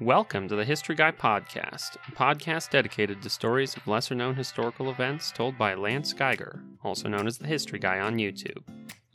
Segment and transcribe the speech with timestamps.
[0.00, 4.88] Welcome to the History Guy Podcast, a podcast dedicated to stories of lesser known historical
[4.88, 8.62] events told by Lance Geiger, also known as the History Guy on YouTube.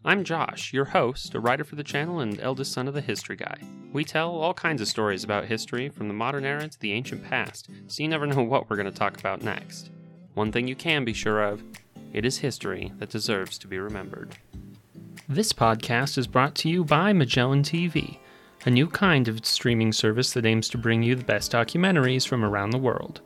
[0.06, 3.36] I'm Josh, your host, a writer for the channel and eldest son of the History
[3.36, 3.58] Guy.
[3.94, 7.24] We tell all kinds of stories about history, from the modern era to the ancient
[7.24, 9.90] past, so you never know what we're going to talk about next.
[10.36, 11.64] One thing you can be sure of
[12.14, 14.36] it is history that deserves to be remembered.
[15.28, 18.20] This podcast is brought to you by Magellan TV
[18.66, 22.44] a new kind of streaming service that aims to bring you the best documentaries from
[22.44, 23.22] around the world.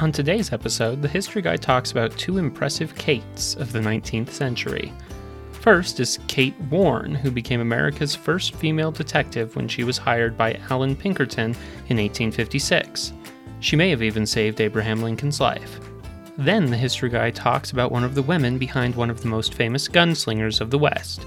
[0.00, 4.90] On today's episode, the History Guy talks about two impressive Kates of the 19th century.
[5.52, 10.58] First is Kate Warne, who became America's first female detective when she was hired by
[10.70, 11.52] Allan Pinkerton
[11.88, 13.12] in 1856.
[13.60, 15.78] She may have even saved Abraham Lincoln's life.
[16.38, 19.54] Then the History Guy talks about one of the women behind one of the most
[19.54, 21.24] famous gunslingers of the West,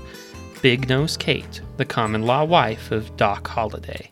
[0.62, 4.12] Big Nose Kate, the common law wife of Doc Holliday.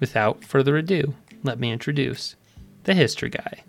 [0.00, 2.34] Without further ado, let me introduce
[2.84, 3.62] the History Guy.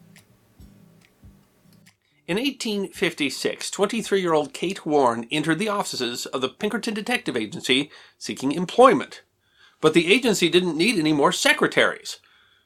[2.28, 7.92] In 1856, 23 year old Kate Warne entered the offices of the Pinkerton Detective Agency
[8.18, 9.24] seeking employment.
[9.82, 12.20] But the agency didn't need any more secretaries.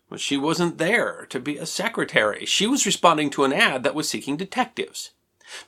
[0.09, 2.45] But she wasn't there to be a secretary.
[2.45, 5.11] She was responding to an ad that was seeking detectives.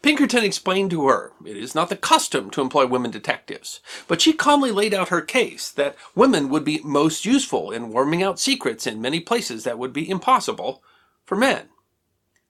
[0.02, 4.34] Pinkerton explained to her it is not the custom to employ women detectives, but she
[4.34, 8.88] calmly laid out her case that women would be most useful in worming out secrets
[8.88, 10.84] in many places that would be impossible
[11.26, 11.70] for men.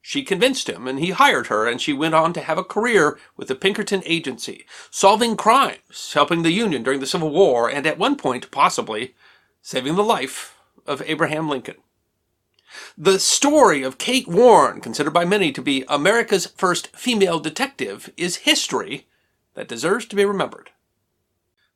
[0.08, 3.18] She convinced him, and he hired her, and she went on to have a career
[3.36, 7.98] with the Pinkerton Agency, solving crimes, helping the Union during the Civil War, and at
[7.98, 9.16] one point, possibly,
[9.64, 11.78] saving the life of Abraham Lincoln.
[12.98, 18.38] The story of Kate Warne, considered by many to be America's first female detective, is
[18.38, 19.08] history
[19.54, 20.72] that deserves to be remembered.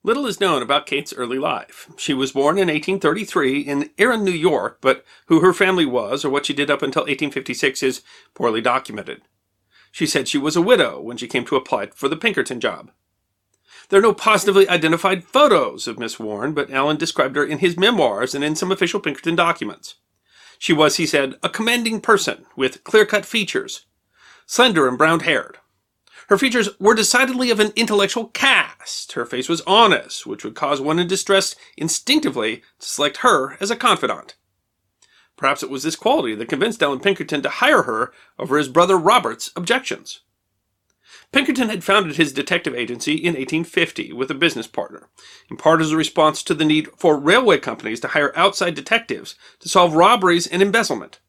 [0.01, 1.89] Little is known about Kate's early life.
[1.97, 6.29] She was born in 1833 in Erin, New York, but who her family was or
[6.29, 8.01] what she did up until 1856 is
[8.33, 9.21] poorly documented.
[9.91, 12.91] She said she was a widow when she came to apply for the Pinkerton job.
[13.89, 17.75] There are no positively identified photos of Miss Warne, but Allan described her in his
[17.75, 19.95] memoirs and in some official Pinkerton documents.
[20.59, 23.85] She was, he said, a commanding person with clear cut features,
[24.45, 25.57] slender and brown haired.
[26.27, 29.13] Her features were decidedly of an intellectual cast.
[29.13, 33.71] Her face was honest, which would cause one in distress instinctively to select her as
[33.71, 34.35] a confidant.
[35.37, 38.97] Perhaps it was this quality that convinced Allan Pinkerton to hire her over his brother
[38.97, 40.19] Robert's objections.
[41.31, 45.09] Pinkerton had founded his detective agency in 1850 with a business partner,
[45.49, 49.35] in part as a response to the need for railway companies to hire outside detectives
[49.59, 51.19] to solve robberies and embezzlement.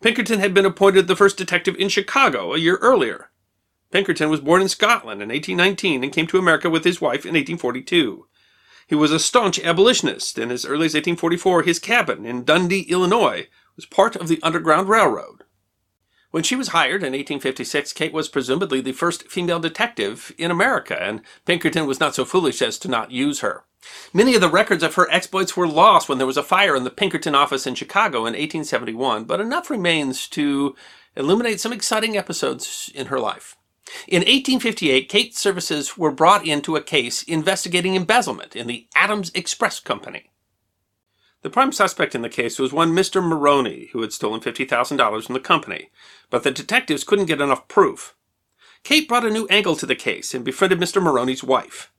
[0.00, 3.30] Pinkerton had been appointed the first detective in Chicago a year earlier.
[3.90, 7.34] Pinkerton was born in Scotland in 1819 and came to America with his wife in
[7.34, 8.26] 1842.
[8.86, 13.48] He was a staunch abolitionist, and as early as 1844 his cabin in Dundee, Illinois,
[13.76, 15.43] was part of the Underground Railroad.
[16.34, 21.00] When she was hired in 1856, Kate was presumably the first female detective in America,
[21.00, 23.62] and Pinkerton was not so foolish as to not use her.
[24.12, 26.82] Many of the records of her exploits were lost when there was a fire in
[26.82, 30.74] the Pinkerton office in Chicago in 1871, but enough remains to
[31.14, 33.56] illuminate some exciting episodes in her life.
[34.08, 39.78] In 1858, Kate's services were brought into a case investigating embezzlement in the Adams Express
[39.78, 40.32] Company.
[41.44, 43.22] The prime suspect in the case was one Mr.
[43.22, 45.90] Maroney, who had stolen $50,000 from the company,
[46.30, 48.14] but the detectives couldn't get enough proof.
[48.82, 51.02] Kate brought a new angle to the case and befriended Mr.
[51.02, 51.92] Maroney's wife.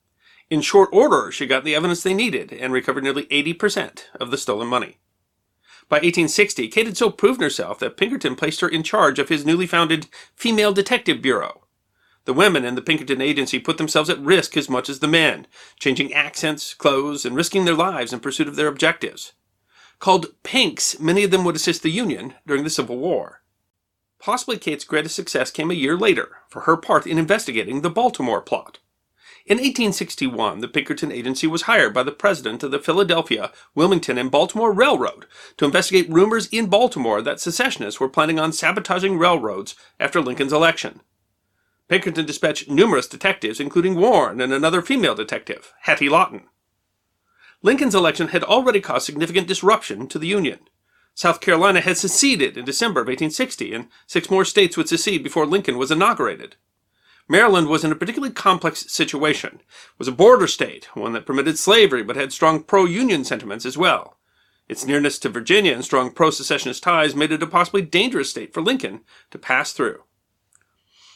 [0.49, 4.37] In short order, she got the evidence they needed and recovered nearly 80% of the
[4.39, 4.97] stolen money.
[5.89, 9.45] By 1860, Kate had so proven herself that Pinkerton placed her in charge of his
[9.45, 11.64] newly founded Female Detective Bureau.
[12.25, 15.47] The women in the Pinkerton agency put themselves at risk as much as the men,
[15.79, 19.33] changing accents, clothes, and risking their lives in pursuit of their objectives.
[19.99, 23.41] Called Pinks, many of them would assist the Union during the Civil War.
[24.19, 28.41] Possibly Kate's greatest success came a year later for her part in investigating the Baltimore
[28.41, 28.79] plot.
[29.45, 34.31] In 1861, the Pinkerton Agency was hired by the president of the Philadelphia, Wilmington, and
[34.31, 40.19] Baltimore Railroad to investigate rumors in Baltimore that secessionists were planning on sabotaging railroads after
[40.19, 41.01] Lincoln's election.
[41.87, 46.45] Pinkerton dispatched numerous detectives, including Warne and another female detective, Hattie Lawton.
[47.61, 50.59] Lincoln's election had already caused significant disruption to the Union.
[51.13, 55.45] South Carolina had seceded in December of 1860, and six more states would secede before
[55.45, 56.57] Lincoln was inaugurated.
[57.27, 59.55] Maryland was in a particularly complex situation.
[59.55, 63.77] It was a border state, one that permitted slavery but had strong pro-Union sentiments as
[63.77, 64.17] well.
[64.67, 68.61] Its nearness to Virginia and strong pro-secessionist ties made it a possibly dangerous state for
[68.61, 69.01] Lincoln
[69.31, 70.03] to pass through.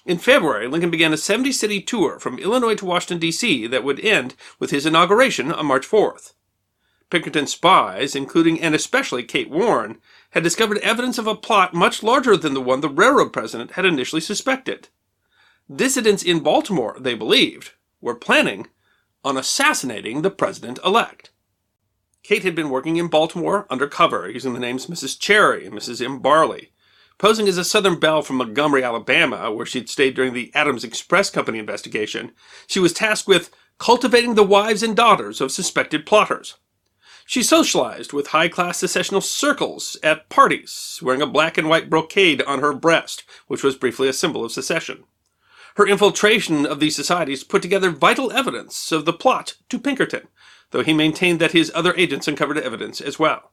[0.06, 4.00] In February, Lincoln began a 70 city tour from Illinois to Washington, D.C., that would
[4.00, 6.34] end with his inauguration on March 4th.
[7.10, 9.98] Pinkerton's spies, including and especially Kate Warne,
[10.32, 13.86] had discovered evidence of a plot much larger than the one the railroad president had
[13.86, 14.90] initially suspected.
[15.74, 18.68] Dissidents in Baltimore, they believed, were planning
[19.24, 21.32] on assassinating the president elect.
[22.24, 25.20] Kate had been working in Baltimore undercover, using the names Mrs.
[25.20, 26.04] Cherry and Mrs.
[26.04, 26.20] M.
[26.20, 26.72] Barley.
[27.20, 31.30] Posing as a Southern belle from Montgomery, Alabama, where she'd stayed during the Adams Express
[31.30, 32.32] Company investigation,
[32.66, 36.56] she was tasked with cultivating the wives and daughters of suspected plotters.
[37.26, 42.42] She socialized with high class secessional circles at parties, wearing a black and white brocade
[42.44, 45.04] on her breast, which was briefly a symbol of secession.
[45.76, 50.30] Her infiltration of these societies put together vital evidence of the plot to Pinkerton,
[50.72, 53.52] though he maintained that his other agents uncovered evidence as well.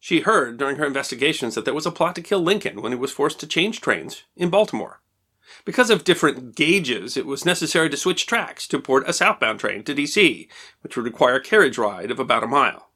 [0.00, 2.98] She heard during her investigations that there was a plot to kill Lincoln when he
[2.98, 5.00] was forced to change trains in Baltimore.
[5.64, 9.82] Because of different gauges, it was necessary to switch tracks to board a southbound train
[9.84, 10.48] to D.C.,
[10.82, 12.90] which would require a carriage ride of about a mile.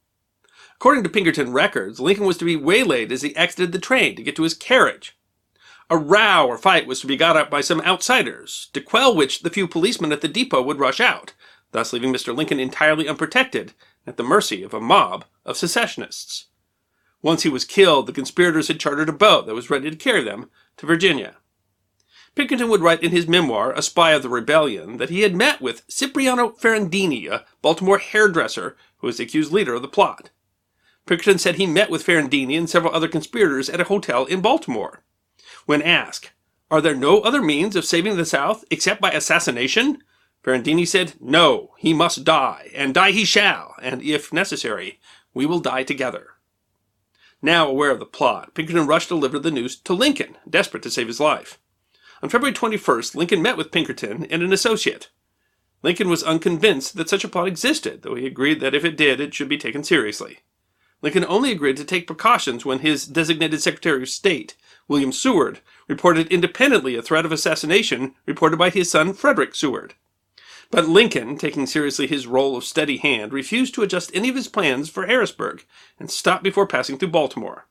[0.76, 4.22] According to Pinkerton records, Lincoln was to be waylaid as he exited the train to
[4.22, 5.16] get to his carriage.
[5.88, 9.43] A row or fight was to be got up by some outsiders, to quell which
[9.43, 11.34] the few policemen at the depot would rush out,
[11.72, 12.34] thus leaving Mr.
[12.34, 13.75] Lincoln entirely unprotected
[14.06, 16.46] at the mercy of a mob of secessionists.
[17.22, 20.22] Once he was killed, the conspirators had chartered a boat that was ready to carry
[20.22, 21.36] them to Virginia.
[22.34, 25.60] Pinkerton would write in his memoir, A Spy of the Rebellion, that he had met
[25.60, 30.30] with Cipriano Ferrandini, a Baltimore hairdresser who was the accused leader of the plot.
[31.06, 35.02] Pinkerton said he met with Ferrandini and several other conspirators at a hotel in Baltimore.
[35.66, 36.32] When asked,
[36.70, 40.02] Are there no other means of saving the South except by assassination?
[40.42, 44.98] Ferrandini said, No, he must die, and die he shall, and if necessary,
[45.34, 46.31] we will die together.
[47.44, 50.91] Now aware of the plot, Pinkerton rushed to deliver the news to Lincoln, desperate to
[50.91, 51.59] save his life.
[52.23, 55.11] On February 21st, Lincoln met with Pinkerton and an associate.
[55.83, 59.19] Lincoln was unconvinced that such a plot existed, though he agreed that if it did,
[59.19, 60.39] it should be taken seriously.
[61.03, 64.56] Lincoln only agreed to take precautions when his designated Secretary of State,
[64.87, 65.59] William Seward,
[65.89, 69.94] reported independently a threat of assassination reported by his son Frederick Seward.
[70.72, 74.48] But Lincoln, taking seriously his role of steady hand, refused to adjust any of his
[74.48, 75.66] plans for Harrisburg
[75.98, 77.66] and stopped before passing through Baltimore.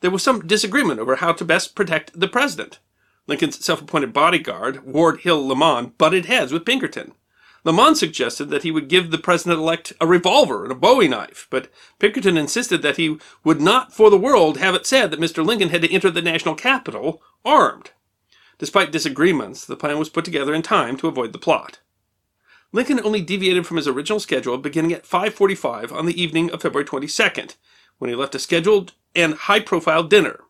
[0.00, 2.78] There was some disagreement over how to best protect the president.
[3.26, 7.12] Lincoln's self appointed bodyguard, Ward Hill Lamon, butted heads with Pinkerton.
[7.62, 11.46] Lamon suggested that he would give the president elect a revolver and a bowie knife,
[11.50, 11.68] but
[11.98, 15.44] Pinkerton insisted that he would not for the world have it said that Mr.
[15.44, 17.90] Lincoln had to enter the national capital armed.
[18.56, 21.80] Despite disagreements, the plan was put together in time to avoid the plot.
[22.70, 26.84] Lincoln only deviated from his original schedule beginning at 5:45 on the evening of February
[26.84, 27.56] 22nd,
[27.98, 30.44] when he left a scheduled and high-profile dinner.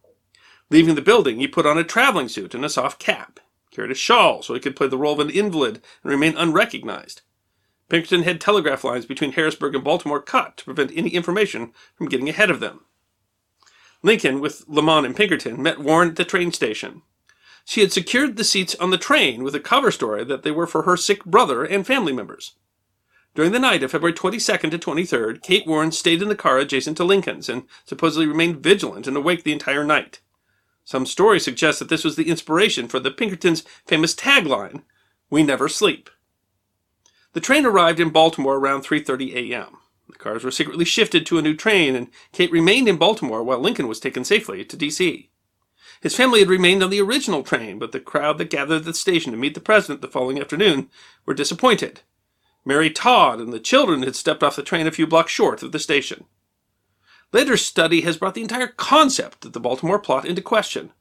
[0.71, 3.95] Leaving the building, he put on a traveling suit and a soft cap, carried a
[3.95, 7.23] shawl so he could play the role of an invalid and remain unrecognized.
[7.89, 12.29] Pinkerton had telegraph lines between Harrisburg and Baltimore cut to prevent any information from getting
[12.29, 12.85] ahead of them.
[14.03, 17.03] Lincoln, with Lamon and Pinkerton, met Warne at the train station.
[17.69, 20.67] She had secured the seats on the train with a cover story that they were
[20.67, 22.55] for her sick brother and family members.
[23.35, 26.97] During the night of February 22nd to 23rd, Kate Warne stayed in the car adjacent
[26.97, 30.21] to Lincoln's and supposedly remained vigilant and awake the entire night.
[30.87, 34.85] Some stories suggest that this was the inspiration for the Pinkertons' famous tagline,
[35.29, 36.09] We Never Sleep.
[37.35, 39.77] The train arrived in Baltimore around 3:30 a.m.
[40.09, 43.59] The cars were secretly shifted to a new train and Kate remained in Baltimore while
[43.59, 45.29] Lincoln was taken safely to D.C.
[46.01, 48.95] His family had remained on the original train, but the crowd that gathered at the
[48.95, 50.91] station to meet the president the following afternoon
[51.27, 52.03] were disappointed.
[52.65, 55.73] Mary Todd and the children had stepped off the train a few blocks short of
[55.73, 56.25] the station.
[57.33, 60.93] Later study has brought the entire concept of the Baltimore plot into question.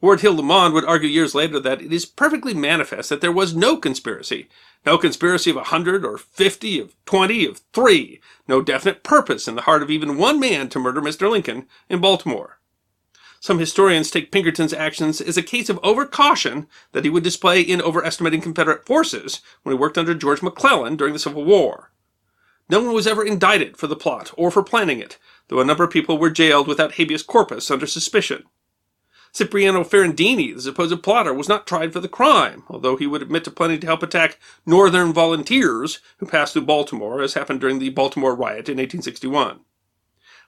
[0.00, 3.54] Ward Hill Lamon would argue years later that it is perfectly manifest that there was
[3.54, 4.48] no conspiracy.
[4.84, 8.20] No conspiracy of a hundred or fifty, of twenty, of three.
[8.48, 11.30] No definite purpose in the heart of even one man to murder Mr.
[11.30, 12.58] Lincoln in Baltimore.
[13.42, 17.82] Some historians take Pinkerton's actions as a case of overcaution that he would display in
[17.82, 21.90] overestimating Confederate forces when he worked under George McClellan during the Civil War.
[22.70, 25.18] No one was ever indicted for the plot or for planning it,
[25.48, 28.44] though a number of people were jailed without habeas corpus under suspicion.
[29.32, 33.42] Cipriano Ferrandini, the supposed plotter, was not tried for the crime, although he would admit
[33.42, 37.90] to planning to help attack Northern volunteers who passed through Baltimore, as happened during the
[37.90, 39.62] Baltimore riot in 1861.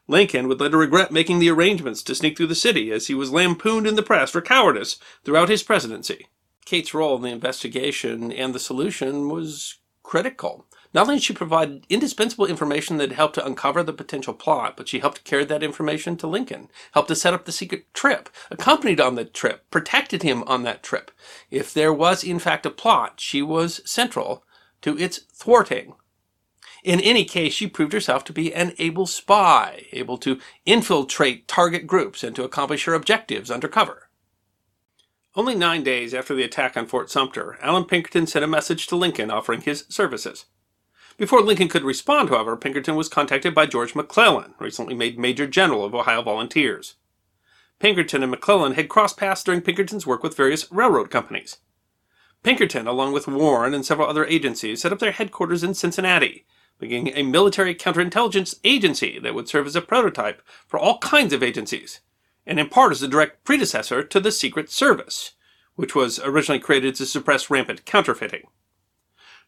[0.07, 3.31] Lincoln would later regret making the arrangements to sneak through the city, as he was
[3.31, 6.29] lampooned in the press for cowardice throughout his presidency.
[6.65, 10.67] Kate's role in the investigation and the solution was critical.
[10.93, 14.89] Not only did she provide indispensable information that helped to uncover the potential plot, but
[14.89, 19.01] she helped carry that information to Lincoln, helped to set up the secret trip, accompanied
[19.01, 21.11] on the trip, protected him on that trip.
[21.51, 24.45] If there was in fact a plot, she was central
[24.83, 25.95] to its thwarting.
[26.85, 31.87] In any case, she proved herself to be an able spy, able to infiltrate target
[31.87, 34.11] groups and to accomplish her objectives undercover.
[35.35, 38.97] Only nine days after the attack on Fort Sumter, Allan Pinkerton sent a message to
[38.97, 40.45] Lincoln offering his services.
[41.17, 45.87] Before Lincoln could respond, however, Pinkerton was contacted by George McClellan, recently made Major General
[45.87, 46.97] of Ohio Volunteers.
[47.79, 51.59] Pinkerton and McClellan had crossed paths during Pinkerton's work with various railroad companies.
[52.43, 56.45] Pinkerton, along with Warne and several other agencies, set up their headquarters in Cincinnati,
[56.79, 61.43] beginning a military counterintelligence agency that would serve as a prototype for all kinds of
[61.43, 62.01] agencies,
[62.47, 65.33] and in part as a direct predecessor to the Secret Service,
[65.77, 68.45] which was originally created to suppress rampant counterfeiting.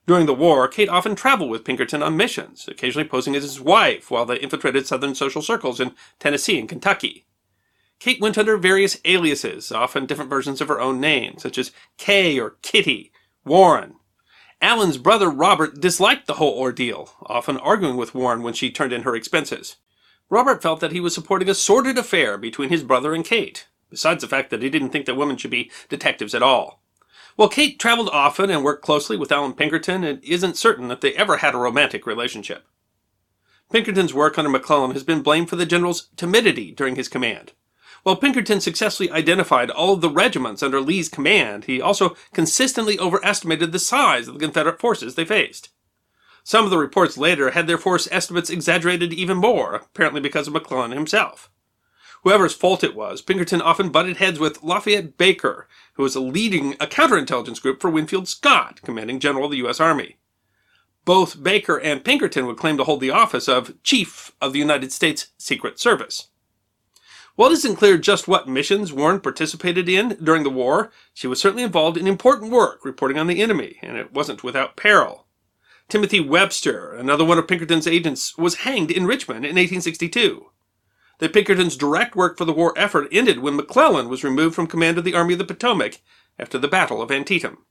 [0.07, 4.11] During the war, Kate often traveled with Pinkerton on missions, occasionally posing as his wife
[4.11, 7.27] while they infiltrated Southern social circles in Tennessee and Kentucky.
[7.99, 12.39] Kate went under various aliases, often different versions of her own name, such as Kay
[12.39, 13.11] or Kitty,
[13.45, 13.97] Warne,
[14.63, 19.03] Allan's brother Robert disliked the whole ordeal, often arguing with Warne when she turned in
[19.03, 19.77] her expenses.
[20.31, 24.23] Robert felt that he was supporting a sordid affair between his brother and Kate, besides
[24.23, 26.83] the fact that he didn't think that women should be detectives at all.
[27.37, 31.13] While Kate traveled often and worked closely with Allan Pinkerton, it isn't certain that they
[31.15, 32.65] ever had a romantic relationship.
[33.71, 37.53] Pinkerton's work under McClellan has been blamed for the general's timidity during his command.
[38.07, 43.81] While Pinkerton successfully identified all the regiments under Lee's command, he also consistently overestimated the
[43.81, 45.71] size of the Confederate forces they faced.
[46.45, 50.53] Some of the reports later had their force estimates exaggerated even more, apparently because of
[50.53, 51.51] McClellan himself.
[52.23, 56.87] Whoever's fault it was, Pinkerton often butted heads with Lafayette Baker, who was leading a
[56.87, 59.81] counterintelligence group for Winfield Scott, commanding general of the U.S.
[59.81, 60.17] Army.
[61.05, 64.93] Both Baker and Pinkerton would claim to hold the office of Chief of the United
[64.93, 66.29] States Secret Service.
[67.37, 71.39] While it isn't clear just what missions Warne participated in during the war, she was
[71.39, 75.27] certainly involved in important work reporting on the enemy, and it wasn't without peril.
[75.89, 80.47] Timothy Webster, another one of Pinkerton's agents, was hanged in Richmond in 1862.
[81.19, 84.97] That Pinkerton's direct work for the war effort ended when McClellan was removed from command
[84.97, 86.01] of the Army of the Potomac
[86.39, 87.67] after the Battle of Antietam.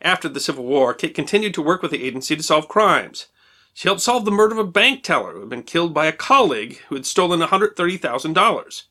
[0.00, 3.28] After the Civil War, Kate continued to work with the agency to solve crimes.
[3.74, 6.12] She helped solve the murder of a bank teller who had been killed by a
[6.12, 8.82] colleague who had stolen $130,000.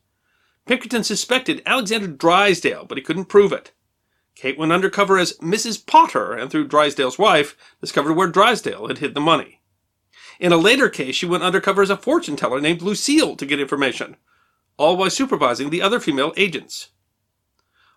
[0.65, 3.71] Pinkerton suspected Alexander Drysdale, but he couldn't prove it.
[4.35, 5.85] Kate went undercover as Mrs.
[5.85, 9.61] Potter and through Drysdale's wife discovered where Drysdale had hid the money.
[10.39, 13.59] In a later case, she went undercover as a fortune teller named Lucille to get
[13.59, 14.17] information,
[14.77, 16.89] all while supervising the other female agents.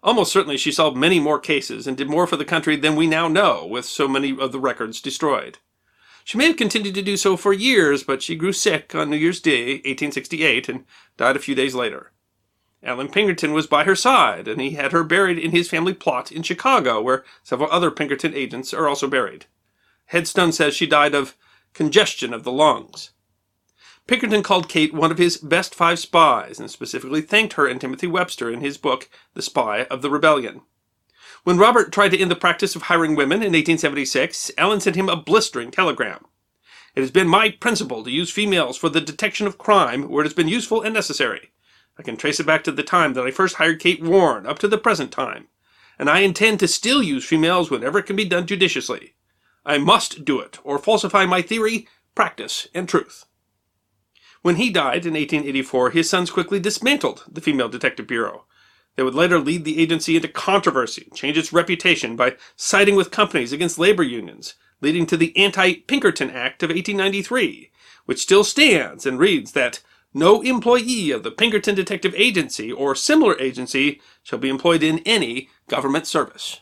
[0.02, 3.06] Almost certainly she solved many more cases and did more for the country than we
[3.06, 5.58] now know, with so many of the records destroyed.
[6.24, 9.16] She may have continued to do so for years, but she grew sick on New
[9.16, 10.86] Year's Day, 1868, and
[11.18, 12.12] died a few days later.
[12.82, 16.32] Allan Pinkerton was by her side, and he had her buried in his family plot
[16.32, 19.44] in Chicago, where several other Pinkerton agents are also buried.
[20.06, 21.36] Headstone says she died of
[21.74, 23.10] congestion of the lungs.
[24.06, 28.06] Pinkerton called Kate one of his best five spies, and specifically thanked her and Timothy
[28.06, 30.62] Webster in his book, The Spy of the Rebellion.
[31.44, 35.10] When Robert tried to end the practice of hiring women in 1876, Allen sent him
[35.10, 36.24] a blistering telegram.
[36.94, 40.26] It has been my principle to use females for the detection of crime where it
[40.26, 41.50] has been useful and necessary.
[41.98, 44.58] I can trace it back to the time that I first hired Kate Warne up
[44.60, 45.48] to the present time,
[45.98, 49.14] and I intend to still use females whenever it can be done judiciously.
[49.66, 53.26] I must do it, or falsify my theory, practice, and truth.
[54.40, 58.46] When he died in 1884, his sons quickly dismantled the Female Detective Bureau,
[58.96, 63.52] they would later lead the agency into controversy, change its reputation by siding with companies
[63.52, 67.70] against labor unions, leading to the Anti Pinkerton Act of 1893,
[68.06, 69.80] which still stands and reads that
[70.12, 75.48] no employee of the Pinkerton Detective Agency or similar agency shall be employed in any
[75.68, 76.60] government service.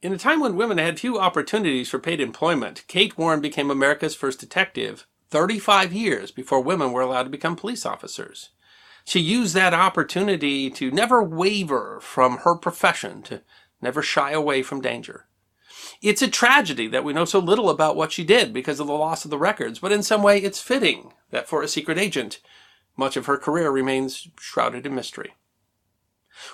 [0.00, 4.14] In a time when women had few opportunities for paid employment, Kate Warne became America's
[4.14, 8.50] first detective 35 years before women were allowed to become police officers
[9.04, 13.42] she used that opportunity to never waver from her profession, to
[13.80, 15.26] never shy away from danger.
[16.00, 18.94] It's a tragedy that we know so little about what she did because of the
[18.94, 22.40] loss of the records, but in some way it's fitting that for a secret agent,
[22.96, 25.34] much of her career remains shrouded in mystery.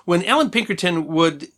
[0.04, 1.48] When Allan Pinkerton would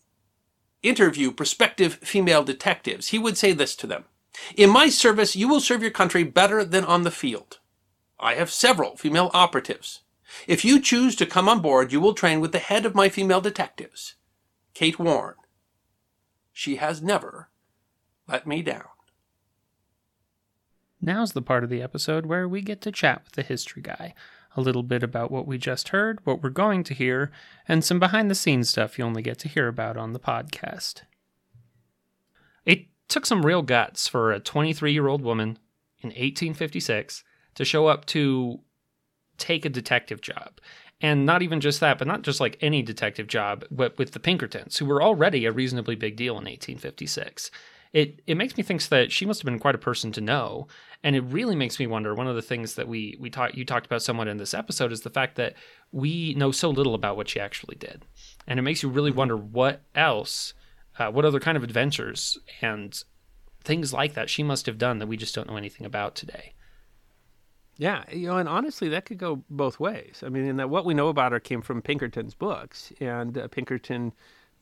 [0.82, 4.04] interview prospective female detectives, he would say this to them
[4.56, 7.58] In my service, you will serve your country better than on the field.
[8.20, 10.00] I have several female operatives.
[10.47, 13.09] If you choose to come on board, you will train with the head of my
[13.09, 14.15] female detectives,
[14.75, 15.35] Kate Warne.
[16.53, 17.51] She has never
[18.29, 18.85] let me down.
[21.01, 24.15] Now's the part of the episode where we get to chat with the history guy.
[24.57, 27.33] A little bit about what we just heard, what we're going to hear,
[27.67, 31.03] and some behind the scenes stuff you only get to hear about on the podcast.
[32.65, 35.59] It took some real guts for a 23 year old woman
[36.01, 37.25] in 1856
[37.55, 38.61] to show up to
[39.39, 40.61] take a detective job.
[41.01, 44.21] And not even just that, but not just like any detective job, but with the
[44.21, 47.51] Pinkertons, who were already a reasonably big deal in 1856.
[47.93, 50.67] It it makes me think that she must have been quite a person to know,
[51.03, 52.15] and it really makes me wonder.
[52.15, 54.93] One of the things that we we talked you talked about somewhat in this episode
[54.93, 55.55] is the fact that
[55.91, 58.07] we know so little about what she actually did,
[58.47, 60.55] and it makes you really wonder what else,
[60.99, 63.03] uh, what other kind of adventures and
[63.62, 66.55] things like that she must have done that we just don't know anything about today.
[67.79, 70.23] Yeah, you know, and honestly, that could go both ways.
[70.25, 73.49] I mean, in that what we know about her came from Pinkerton's books, and uh,
[73.49, 74.12] Pinkerton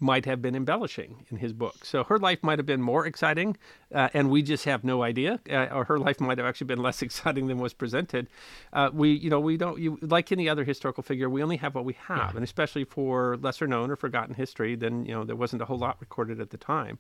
[0.01, 1.85] might have been embellishing in his book.
[1.85, 3.57] So her life might have been more exciting,
[3.95, 5.39] uh, and we just have no idea.
[5.49, 8.29] Uh, or her life might have actually been less exciting than was presented.
[8.73, 9.79] Uh, we, you know, we don't.
[9.79, 12.37] You, like any other historical figure, we only have what we have, yeah.
[12.37, 15.79] and especially for lesser known or forgotten history, then you know there wasn't a whole
[15.79, 16.99] lot recorded at the time.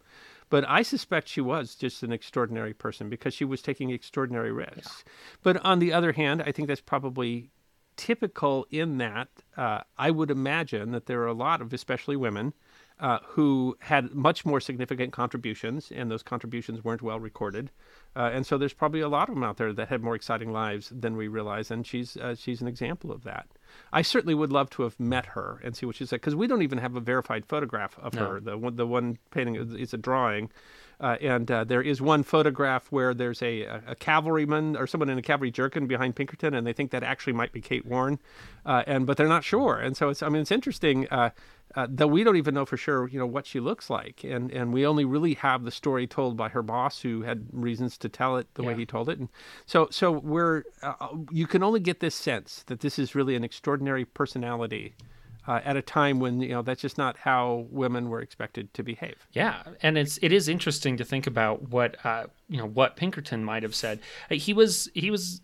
[0.50, 5.04] But I suspect she was just an extraordinary person because she was taking extraordinary risks.
[5.07, 5.12] Yeah.
[5.42, 7.50] But on the other hand, I think that's probably
[7.97, 12.52] typical in that uh, I would imagine that there are a lot of, especially women,
[12.99, 17.71] uh, who had much more significant contributions, and those contributions weren't well recorded.
[18.16, 20.52] Uh, and so there's probably a lot of them out there that had more exciting
[20.52, 23.47] lives than we realize, and she's uh, she's an example of that.
[23.93, 26.47] I certainly would love to have met her and see what she said because we
[26.47, 28.27] don't even have a verified photograph of no.
[28.27, 28.41] her.
[28.41, 30.50] The one the one painting is a drawing.
[31.00, 35.16] Uh, and uh, there is one photograph where there's a, a, cavalryman or someone in
[35.16, 38.19] a cavalry jerkin behind Pinkerton, and they think that actually might be Kate Warne,
[38.66, 39.78] uh, and but they're not sure.
[39.78, 41.30] And so it's I mean it's interesting uh,
[41.75, 44.50] uh, that we don't even know for sure, you know, what she looks like, and
[44.50, 48.11] and we only really have the story told by her boss, who had reasons to
[48.11, 48.69] tell it the yeah.
[48.69, 49.28] way he told it, and
[49.64, 53.45] so so we're uh, you can only get this sense that this is really an
[53.45, 54.95] extraordinary personality.
[55.50, 58.85] Uh, at a time when you know that's just not how women were expected to
[58.85, 59.26] behave.
[59.33, 63.45] Yeah, and it's it is interesting to think about what uh, you know what Pinkerton
[63.45, 63.99] might have said.
[64.30, 65.40] Uh, he was he was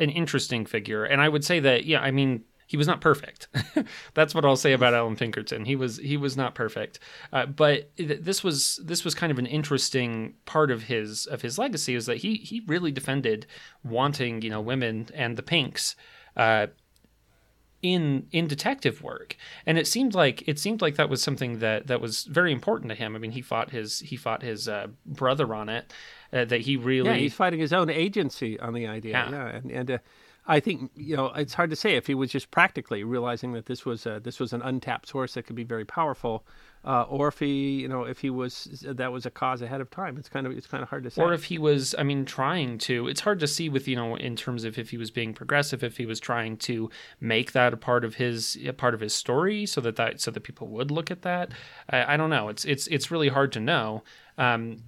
[0.00, 3.46] an interesting figure, and I would say that yeah, I mean he was not perfect.
[4.14, 5.66] That's what I'll say about Alan Pinkerton.
[5.66, 6.98] He was he was not perfect,
[7.32, 11.58] uh, but this was this was kind of an interesting part of his of his
[11.58, 13.46] legacy is that he he really defended
[13.84, 15.94] wanting you know women and the pinks.
[16.36, 16.66] Uh,
[17.84, 19.36] in in detective work.
[19.66, 22.88] And it seemed like it seemed like that was something that that was very important
[22.88, 23.14] to him.
[23.14, 25.92] I mean he fought his he fought his uh, brother on it
[26.32, 29.12] uh, that he really yeah he's fighting his own agency on the idea.
[29.12, 29.48] Yeah, yeah.
[29.48, 29.98] and, and uh,
[30.46, 33.66] I think you know it's hard to say if he was just practically realizing that
[33.66, 36.44] this was a, this was an untapped source that could be very powerful,
[36.84, 39.90] uh, or if he you know if he was that was a cause ahead of
[39.90, 40.18] time.
[40.18, 41.22] It's kind of it's kind of hard to say.
[41.22, 43.08] Or if he was, I mean, trying to.
[43.08, 45.82] It's hard to see with you know in terms of if he was being progressive,
[45.82, 49.14] if he was trying to make that a part of his a part of his
[49.14, 51.52] story, so that that so that people would look at that.
[51.88, 52.48] I, I don't know.
[52.48, 54.02] It's it's it's really hard to know.
[54.36, 54.78] Um,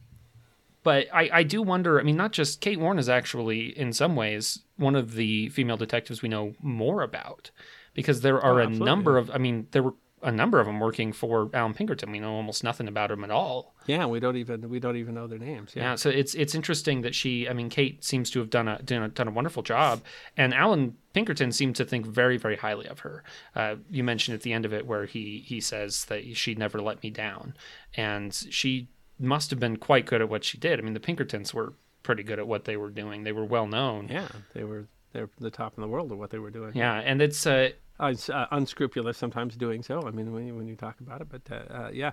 [0.87, 1.99] but I, I do wonder.
[1.99, 5.77] I mean, not just Kate Warne is actually, in some ways, one of the female
[5.77, 7.51] detectives we know more about,
[7.93, 9.29] because there are oh, a number of.
[9.33, 12.13] I mean, there were a number of them working for Alan Pinkerton.
[12.13, 13.75] We know almost nothing about them at all.
[13.87, 15.73] Yeah, we don't even we don't even know their names.
[15.75, 15.83] Yeah.
[15.83, 17.49] yeah, so it's it's interesting that she.
[17.49, 20.03] I mean, Kate seems to have done a done a, done a wonderful job,
[20.37, 23.25] and Alan Pinkerton seemed to think very very highly of her.
[23.57, 26.81] Uh, you mentioned at the end of it where he he says that she never
[26.81, 27.57] let me down,
[27.97, 28.87] and she
[29.19, 30.79] must have been quite good at what she did.
[30.79, 33.25] I mean, the Pinkertons were pretty good at what they were doing.
[33.25, 34.09] They were well known.
[34.09, 36.73] Yeah, they were they're the top in the world of what they were doing.
[36.75, 40.07] Yeah, and it's uh, uh, it's uh, unscrupulous sometimes doing so.
[40.07, 42.13] I mean, when you, when you talk about it, but uh, uh, yeah,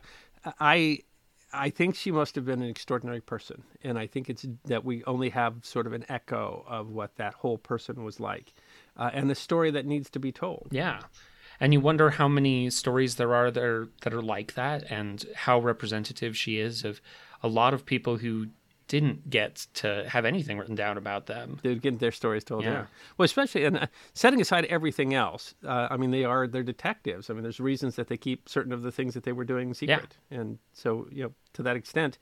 [0.60, 1.00] I
[1.52, 5.04] I think she must have been an extraordinary person, and I think it's that we
[5.04, 8.54] only have sort of an echo of what that whole person was like,
[8.98, 10.68] uh, and the story that needs to be told.
[10.72, 11.02] Yeah
[11.64, 15.26] and you wonder how many stories there are that are, that are like that and
[15.34, 17.00] how representative she is of
[17.42, 18.48] a lot of people who
[18.90, 21.60] didn't get to have anything written down about them.
[21.64, 22.66] They get their stories told.
[22.66, 22.72] Yeah.
[22.72, 22.86] yeah.
[23.18, 25.56] Well, especially and uh, setting aside everything else.
[25.66, 27.30] Uh, I mean, they are they're detectives.
[27.30, 29.74] I mean, there's reasons that they keep certain of the things that they were doing
[29.74, 30.42] secret, yeah.
[30.42, 32.18] and so you know to that extent,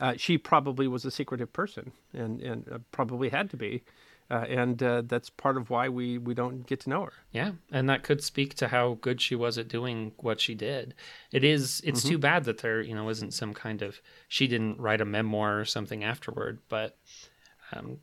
[0.00, 3.82] uh, she probably was a secretive person, and and uh, probably had to be
[4.30, 7.12] uh, and uh, that's part of why we we don't get to know her.
[7.30, 10.94] Yeah, and that could speak to how good she was at doing what she did.
[11.30, 12.08] It is it's mm-hmm.
[12.08, 15.60] too bad that there you know isn't some kind of she didn't write a memoir
[15.60, 16.96] or something afterward, but
[17.72, 17.98] um,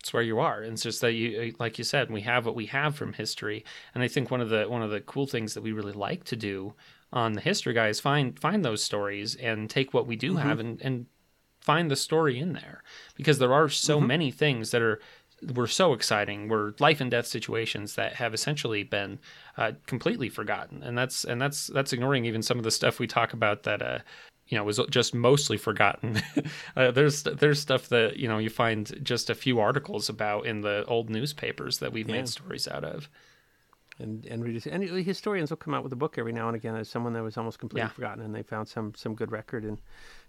[0.00, 0.62] it's where you are.
[0.62, 3.64] And it's just that you like you said, we have what we have from history,
[3.94, 6.24] and I think one of the one of the cool things that we really like
[6.24, 6.74] to do
[7.12, 10.48] on the history guys find find those stories and take what we do mm-hmm.
[10.48, 11.06] have and and
[11.60, 12.82] find the story in there
[13.14, 14.06] because there are so mm-hmm.
[14.06, 15.00] many things that are
[15.54, 19.18] were so exciting were life and death situations that have essentially been
[19.56, 23.06] uh, completely forgotten and that's and that's that's ignoring even some of the stuff we
[23.06, 23.98] talk about that uh,
[24.48, 26.20] you know was just mostly forgotten.
[26.76, 30.62] uh, there's there's stuff that you know you find just a few articles about in
[30.62, 32.16] the old newspapers that we've Yeah.
[32.16, 33.08] made stories out of.
[33.98, 36.74] and and readers and historians will come out with a book every now and again
[36.76, 37.92] as someone that was almost completely Yeah.
[37.98, 39.80] forgotten and they found some some good record and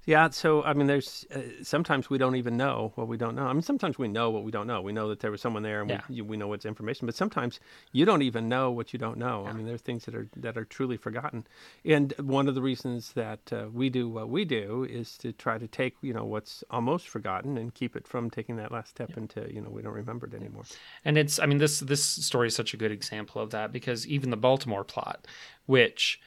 [0.06, 3.46] yeah so i mean there's uh, sometimes we don't even know what we don't know.
[3.46, 4.82] I mean sometimes we know what we don't know.
[4.82, 6.02] We know that there was someone there and Yeah.
[6.10, 7.60] we, you, we know what's information but sometimes
[7.92, 9.46] you don't even know what you don't know.
[9.46, 11.46] I mean there are things that are that are truly forgotten.
[11.86, 15.58] And one of the reasons that uh, we do what we do is to try
[15.58, 19.18] to take you know what's almost forgotten and keep it from taking that last step
[19.18, 20.64] into you know we don't remember it anymore.
[21.06, 24.08] And it's I mean this this story is such a good example of that because
[24.08, 25.28] even the Baltimore plot,
[25.66, 26.20] which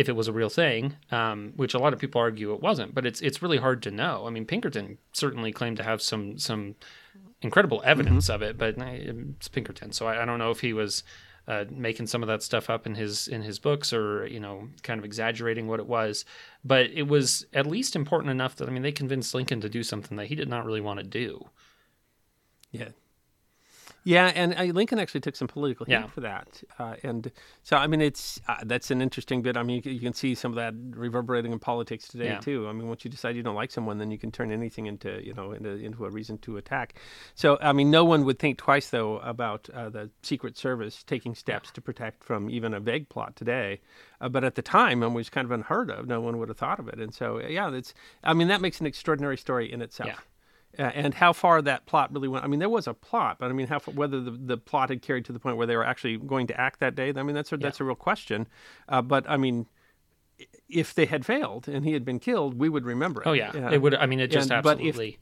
[0.00, 2.94] if it was a real thing, um, which a lot of people argue it wasn't,
[2.94, 4.26] but it's it's really hard to know.
[4.26, 6.74] I mean, Pinkerton certainly claimed to have some some
[7.42, 10.72] incredible evidence of it, but eh, it's Pinkerton, so I, I don't know if he
[10.72, 11.04] was
[11.46, 14.70] uh, making some of that stuff up in his in his books or you know
[14.82, 16.24] kind of exaggerating what it was.
[16.64, 19.82] But it was at least important enough that I mean they convinced Lincoln to do
[19.82, 21.50] something that he did not really want to do.
[22.70, 22.88] Yeah.
[24.04, 26.06] Yeah, and uh, Lincoln actually took some political heat Yeah.
[26.06, 27.30] for that, uh, and
[27.62, 29.56] so I mean, it's uh, that's an interesting bit.
[29.58, 32.38] I mean, you, can- you can see some of that reverberating in politics today Yeah.
[32.38, 32.66] too.
[32.66, 35.22] I mean, once you decide you don't like someone, then you can turn anything into
[35.22, 36.94] you know into, into a reason to attack.
[37.34, 41.34] So I mean, no one would think twice though about uh, the Secret Service taking
[41.34, 43.80] steps to protect from even a vague plot today.
[44.22, 46.06] Uh, but at the time, it was kind of unheard of.
[46.06, 47.92] No one would have thought of it, and so yeah, that's.
[48.24, 50.08] I mean, that makes an extraordinary story in itself.
[50.08, 50.18] Yeah.
[50.78, 52.44] Uh, and how far that plot really went.
[52.44, 55.02] I mean, there was a plot, but I mean, how whether the, the plot had
[55.02, 57.12] carried to the point where they were actually going to act that day.
[57.14, 58.46] I mean, that's a, that's a real question.
[58.88, 59.66] Uh, but I mean,
[60.68, 63.26] if they had failed and he had been killed, we would remember it.
[63.26, 63.94] Oh yeah, it would.
[63.94, 65.18] I mean, it just And- if- absolutely.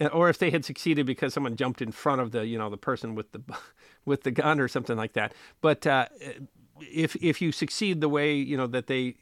[0.00, 2.70] Yeah, or if they had succeeded because someone jumped in front of the you know
[2.70, 3.42] the person with the
[4.04, 5.34] with the gun or something like that.
[5.60, 6.06] But uh,
[6.80, 9.16] if if you succeed the way you know that they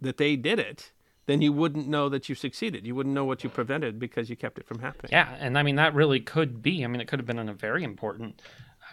[0.00, 0.92] that they did it,
[1.26, 2.86] then you wouldn't know that you succeeded.
[2.86, 5.10] You wouldn't know what you prevented because you kept it from happening.
[5.12, 6.84] Yeah, and I mean that really could be.
[6.84, 8.42] I mean, it could have been a very important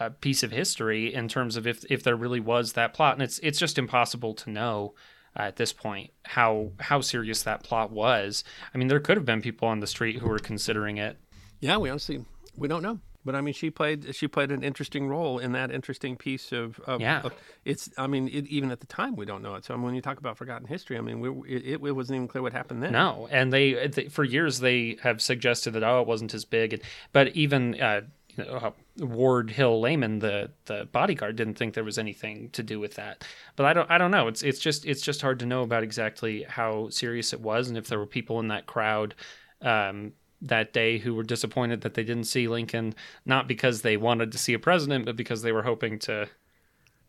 [0.00, 3.22] uh, piece of history in terms of if if there really was that plot, and
[3.22, 4.94] it's it's just impossible to know
[5.36, 8.44] uh, at this point how how serious that plot was.
[8.74, 11.18] I mean, there could have been people on the street who were considering it.
[11.60, 12.24] Yeah, we honestly
[12.56, 13.00] we don't know.
[13.24, 16.80] But I mean, she played she played an interesting role in that interesting piece of,
[16.80, 17.22] of Yeah.
[17.22, 19.64] of- it's I mean, it, even at the time we don't know it.
[19.64, 22.42] So when you talk about forgotten history, I mean, we, it, it wasn't even clear
[22.42, 22.92] what happened then.
[22.92, 26.72] No, and they, they for years they have suggested that oh, it wasn't as big,
[26.74, 26.82] and,
[27.12, 27.80] but even.
[27.80, 28.02] Uh,
[28.34, 28.70] you know, uh,
[29.04, 33.24] Ward Hill Lamon, the the bodyguard, didn't think there was anything to do with that.
[33.56, 34.26] But I don't I don't know.
[34.26, 37.76] It's it's just it's just hard to know about exactly how serious it was, and
[37.76, 39.14] if there were people in that crowd
[39.60, 44.32] um, that day who were disappointed that they didn't see Lincoln, not because they wanted
[44.32, 46.28] to see a president, but because they were hoping to.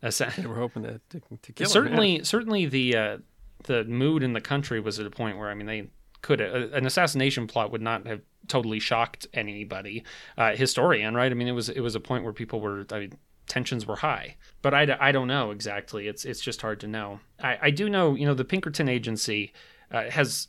[0.02, 0.34] Ascend.
[0.36, 1.66] They were hoping to to, to kill him, yeah.
[1.66, 3.18] certainly certainly the uh,
[3.64, 5.88] the mood in the country was at a point where I mean they
[6.22, 10.04] could uh, an assassination plot would not have totally shocked anybody
[10.38, 13.00] uh, historian right I mean it was it was a point where people were I
[13.00, 13.12] mean
[13.46, 17.20] tensions were high but I, I don't know exactly it's it's just hard to know
[17.42, 19.52] I, I do know you know the Pinkerton agency
[19.90, 20.48] uh, has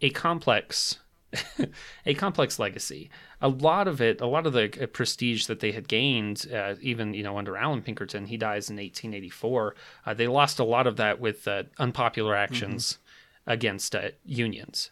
[0.00, 0.98] a complex
[2.06, 3.10] a complex legacy.
[3.40, 6.74] A lot of it, a lot of the uh, prestige that they had gained, uh,
[6.80, 9.74] even you know under Alan Pinkerton, he dies in 1884.
[10.06, 12.98] Uh, they lost a lot of that with uh, unpopular actions
[13.46, 14.90] against uh, unions.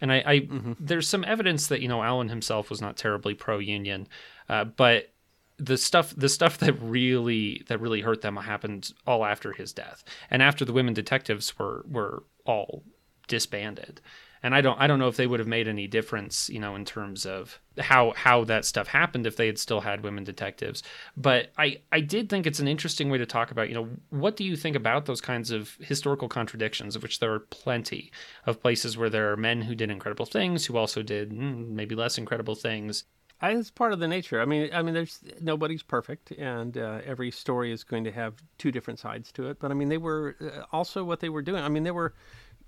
[0.00, 0.48] And I, I
[0.78, 4.08] there's some evidence that you know Allen himself was not terribly pro-union,
[4.48, 5.10] uh, but
[5.58, 10.04] the stuff the stuff that really that really hurt them happened all after his death
[10.30, 12.84] and after the women detectives were were all
[13.26, 14.00] disbanded
[14.42, 16.74] and i don't i don't know if they would have made any difference you know
[16.74, 20.82] in terms of how how that stuff happened if they had still had women detectives
[21.16, 24.36] but i i did think it's an interesting way to talk about you know what
[24.36, 28.10] do you think about those kinds of historical contradictions of which there are plenty
[28.46, 31.94] of places where there are men who did incredible things who also did mm, maybe
[31.94, 33.04] less incredible things
[33.40, 34.40] I, it's part of the nature.
[34.40, 38.34] I mean, I mean, there's nobody's perfect, and uh, every story is going to have
[38.58, 39.60] two different sides to it.
[39.60, 41.62] But I mean, they were uh, also what they were doing.
[41.62, 42.14] I mean, they were.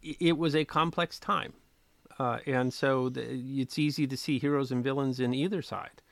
[0.02, 1.52] It was a complex time,
[2.20, 3.22] uh, and so the,
[3.62, 6.02] it's easy to see heroes and villains in either side.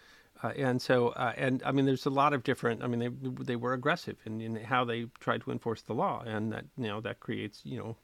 [0.43, 2.83] Uh, and so, uh, and I mean, there's a lot of different.
[2.83, 6.23] I mean, they they were aggressive in, in how they tried to enforce the law,
[6.25, 7.97] and that you know that creates you know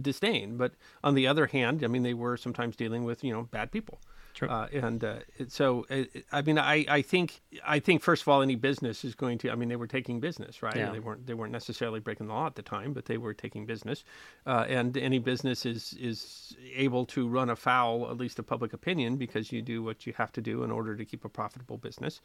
[0.00, 0.56] disdain.
[0.56, 0.72] But
[1.04, 4.00] on the other hand, I mean, they were sometimes dealing with you know bad people.
[4.34, 4.48] True.
[4.48, 5.16] Uh, and uh,
[5.48, 9.14] so, uh, I mean, I, I think I think first of all, any business is
[9.14, 9.50] going to.
[9.50, 10.76] I mean, they were taking business, right?
[10.76, 10.90] Yeah.
[10.90, 13.66] They weren't they weren't necessarily breaking the law at the time, but they were taking
[13.66, 14.04] business.
[14.46, 19.16] Uh, and any business is is able to run afoul at least of public opinion
[19.16, 22.20] because you do what you have to do in order to keep a profitable business.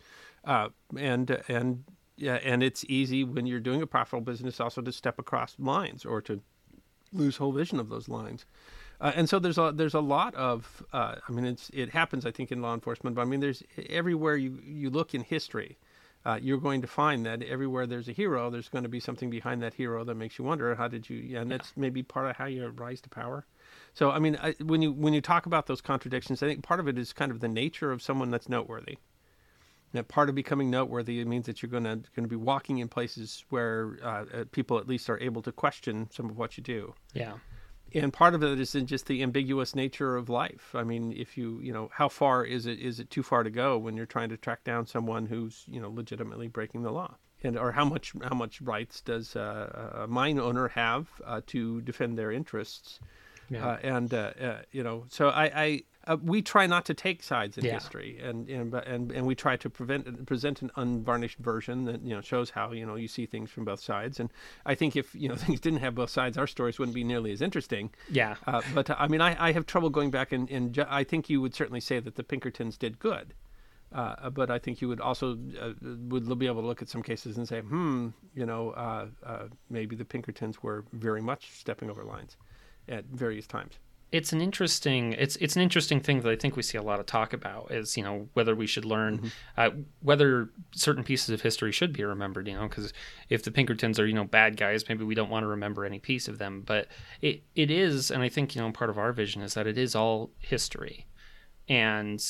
[0.45, 1.83] Uh, and and
[2.15, 6.05] yeah, and it's easy when you're doing a profitable business also to step across lines
[6.05, 6.41] or to
[7.13, 8.45] lose whole vision of those lines.
[8.99, 12.25] Uh, and so there's a there's a lot of uh, I mean it's it happens
[12.25, 15.77] I think in law enforcement but I mean there's everywhere you you look in history
[16.25, 19.29] uh, you're going to find that everywhere there's a hero there's going to be something
[19.29, 22.35] behind that hero that makes you wonder how did you and that's maybe part of
[22.35, 23.45] how you rise to power.
[23.93, 26.79] So I mean I, when you when you talk about those contradictions I think part
[26.79, 28.97] of it is kind of the nature of someone that's noteworthy.
[29.93, 32.79] That part of becoming noteworthy it means that you're going to going to be walking
[32.79, 36.57] in places where uh, uh, people at least are able to question some of what
[36.57, 36.93] you do.
[37.13, 37.33] Yeah.
[37.93, 40.73] And part of it is in just the ambiguous nature of life.
[40.75, 43.49] I mean, if you you know how far is it is it too far to
[43.49, 47.15] go when you're trying to track down someone who's you know legitimately breaking the law,
[47.43, 51.81] and or how much how much rights does uh, a mine owner have uh, to
[51.81, 52.99] defend their interests,
[53.49, 53.65] Yeah.
[53.65, 55.45] uh, and uh, uh, you know so I.
[55.45, 57.73] I uh, we try not to take sides in Yeah.
[57.73, 62.15] history, and and, and and we try to prevent present an unvarnished version that you
[62.15, 64.19] know shows how you know you see things from both sides.
[64.19, 64.31] And
[64.65, 67.31] I think if you know things didn't have both sides, our stories wouldn't be nearly
[67.31, 67.91] as interesting.
[68.09, 68.35] Yeah.
[68.47, 71.03] Uh, but uh, I mean, I, I have trouble going back and, and ju- I
[71.03, 73.33] think you would certainly say that the Pinkertons did good.
[73.93, 77.01] Uh, but I think you would also uh, would be able to look at some
[77.01, 81.89] cases and say, hmm, you know, uh, uh, maybe the Pinkertons were very much stepping
[81.89, 82.35] over lines
[82.89, 83.79] at various times.
[84.11, 86.99] It's an interesting it's it's an interesting thing that I think we see a lot
[86.99, 91.41] of talk about is you know whether we should learn uh, whether certain pieces of
[91.41, 92.93] history should be remembered you know because
[93.29, 95.99] if the Pinkertons are you know bad guys maybe we don't want to remember any
[95.99, 96.63] piece of them.
[96.65, 96.87] But
[97.21, 99.77] it it is and I think you know part of our vision is that it
[99.77, 101.05] is all history.
[101.67, 102.23] And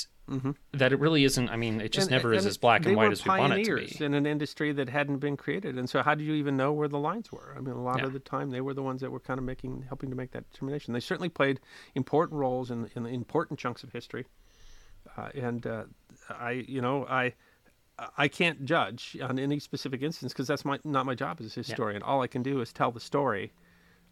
[0.73, 2.13] that it really isn't I mean it just Mm-hmm.
[2.15, 4.25] And- never is as black and white as we want it to be in an
[4.25, 7.31] industry that hadn't been created, and so how did you even know where the lines
[7.31, 7.53] were?
[7.57, 8.07] I mean, a lot Yeah.
[8.07, 10.31] of the time they were the ones that were kind of making, helping to make
[10.31, 10.93] that determination.
[10.93, 11.59] They certainly played
[11.95, 14.25] important roles in, in important chunks of history,
[15.17, 15.83] uh, and uh,
[16.29, 17.33] I, you know, I.
[18.15, 21.61] I can't judge on any specific instance because that's my not my job as a
[21.61, 22.03] historian.
[22.03, 23.51] All I can do is tell the story,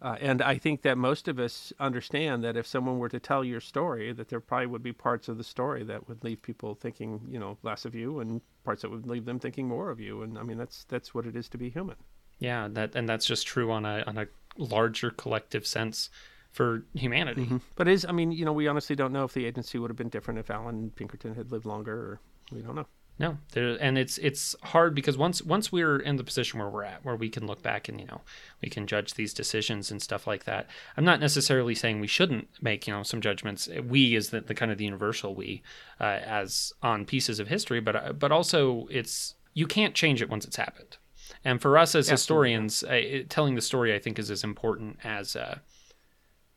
[0.02, 3.44] uh, and I think that most of us understand that if someone were to tell
[3.44, 6.74] your story, that there probably would be parts of the story that would leave people
[6.74, 9.98] thinking, you know, less of you, and parts that would leave them thinking more of
[10.00, 10.22] you.
[10.22, 11.96] And I mean, that's that's what it is to be human.
[12.38, 14.26] yeah that and that's just true on a on a
[14.58, 16.10] larger collective sense
[16.50, 19.78] for humanity But is I mean, you know, we honestly don't know if the agency
[19.78, 22.20] would have been different if Alan Pinkerton had lived longer, or
[22.52, 22.86] we don't know.
[23.18, 26.82] No, there, and it's it's hard because once once we're in the position where we're
[26.82, 28.20] at, where we can look back and you know
[28.60, 30.68] we can judge these decisions and stuff like that.
[30.98, 33.70] I'm not necessarily saying we shouldn't make you know some judgments.
[33.88, 35.62] We is the, the kind of the universal we
[35.98, 40.28] uh, as on pieces of history, but uh, but also it's you can't change it
[40.28, 40.98] once it's happened.
[41.42, 44.98] And for us as historians, uh, it, telling the story I think is as important
[45.02, 45.58] as uh,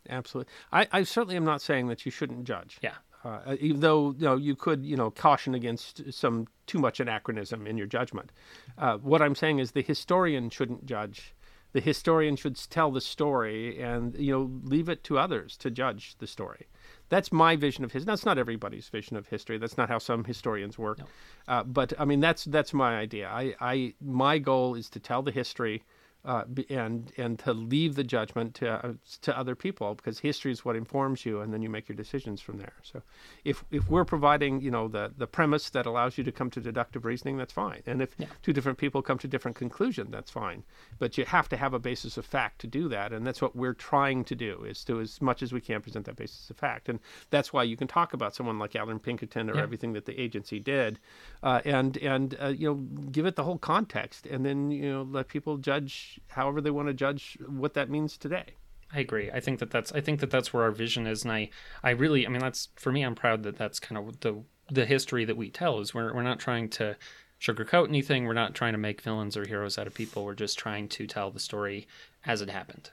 [0.09, 0.51] Absolutely.
[0.73, 2.79] I, I certainly am not saying that you shouldn't judge.
[2.81, 6.99] yeah uh, even though you know you could you know caution against some too much
[6.99, 8.31] anachronism in your judgment.
[8.77, 11.33] Uh, what I'm saying is the historian shouldn't judge.
[11.71, 16.15] The historian should tell the story and you know leave it to others to judge
[16.19, 16.67] the story.
[17.09, 18.05] That's my vision of history.
[18.05, 19.57] That's not everybody's vision of history.
[19.57, 20.99] That's not how some historians work.
[21.47, 23.27] Uh, but I mean that's that's my idea.
[23.27, 25.83] I, I my goal is to tell the history
[26.25, 30.65] uh, and and to leave the judgment to uh, to other people because history is
[30.65, 32.73] what informs you, and then you make your decisions from there.
[32.83, 33.01] So,
[33.45, 36.59] if if we're providing you know the the premise that allows you to come to
[36.59, 37.83] deductive reasoning, that's fine.
[37.85, 40.63] And if two different people come to different conclusion, that's fine.
[40.97, 43.55] But you have to have a basis of fact to do that, and that's what
[43.55, 46.57] we're trying to do is to as much as we can present that basis of
[46.57, 49.61] fact, and that's why you can talk about someone like Alan Pinkerton or Yeah.
[49.61, 50.99] everything that the agency did,
[51.43, 52.75] uh, and and uh, you know
[53.11, 56.87] give it the whole context, and then you know let people judge however they want
[56.87, 58.55] to judge what that means today.
[58.93, 59.29] I agree.
[59.31, 61.49] I think that that's I think that that's where our vision is, and I
[61.83, 63.03] I really I mean that's for me.
[63.03, 66.23] I'm proud that that's kind of the the history that we tell is we're we're
[66.23, 66.95] not trying to
[67.39, 68.25] sugarcoat anything.
[68.25, 70.25] We're not trying to make villains or heroes out of people.
[70.25, 71.87] We're just trying to tell the story
[72.25, 72.91] as it happened.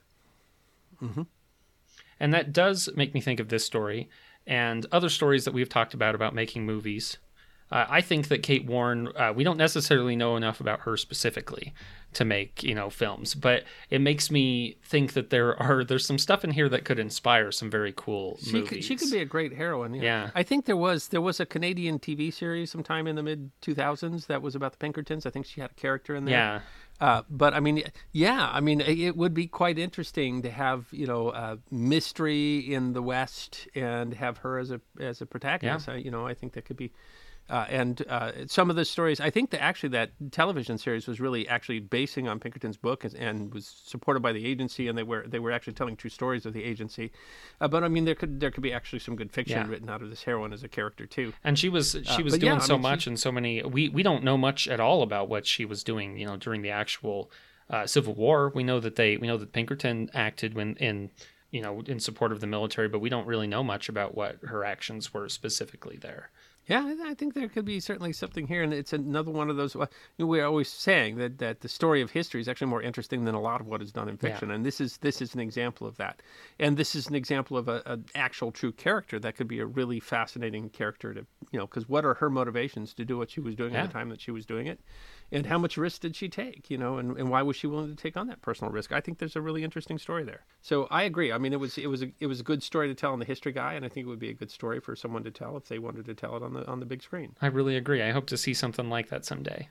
[1.03, 1.23] Mm-hmm.
[2.21, 4.09] And that does make me think of this story
[4.47, 7.19] and other stories that we've talked about about making movies.
[7.71, 11.75] Uh, I think that Kate Warne, uh, we don't necessarily know enough about her specifically
[12.17, 16.19] to make you know films, but it makes me think that there are there's some
[16.19, 18.69] stuff in here that could inspire some very cool She movies.
[18.69, 19.95] could, she could be a great heroine.
[19.95, 20.03] Yeah.
[20.03, 20.31] Yeah.
[20.35, 24.27] I think there was there was a Canadian TV series sometime in the mid 2000s
[24.27, 25.27] that was about the Pinkertons.
[25.27, 26.35] I think she had a character in there.
[26.35, 26.61] yeah,
[27.07, 31.07] Uh, but I mean, yeah, I mean, it would be quite interesting to have you
[31.07, 35.89] know uh, mystery in the West and have her as a as a protagonist.
[35.89, 36.93] I, you know, I think that could be.
[37.49, 41.21] Uh, and uh, some of the stories, I think that actually that television series was
[41.21, 45.05] really actually basing on Pinkerton's book and, and was supported by the agency, and they
[45.05, 47.13] were they were actually telling true stories of the agency.
[47.61, 49.69] Uh, but I mean, there could there could be actually some good fiction Yeah.
[49.69, 51.33] written out of this heroine as a character too.
[51.45, 53.31] and she was she was Uh, yeah, doing I so mean, she- much and so
[53.31, 53.63] many.
[53.63, 56.19] We we don't know much at all about what she was doing.
[56.19, 57.31] You know, during the actual
[57.71, 58.51] uh, Civil War.
[58.55, 61.11] We know that they we know that Pinkerton acted when in
[61.53, 64.39] you know in support of the military, but we don't really know much about what
[64.43, 66.31] her actions were specifically there.
[66.67, 69.77] Yeah, I think there could be certainly something here, and it's another one of those.
[70.19, 73.41] We're always saying that, that the story of history is actually more interesting than a
[73.41, 74.57] lot of what is done in fiction, yeah.
[74.57, 76.23] and this is this is an example of that.
[76.59, 80.01] And this is an example of an actual true character that could be a really
[80.01, 83.55] fascinating character to you know because what are her motivations to do what she was
[83.55, 83.85] doing yeah.
[83.85, 84.81] at the time that she was doing it,
[85.33, 87.89] and how much risk did she take you know and, and why was she willing
[87.89, 90.87] to take on that personal risk i think there's a really interesting story there so
[90.91, 92.95] i agree i mean it was it was a, it was a good story to
[92.95, 94.95] tell on the history guy and i think it would be a good story for
[94.95, 97.35] someone to tell if they wanted to tell it on the on the big screen
[97.41, 99.69] i really agree i hope to see something like that someday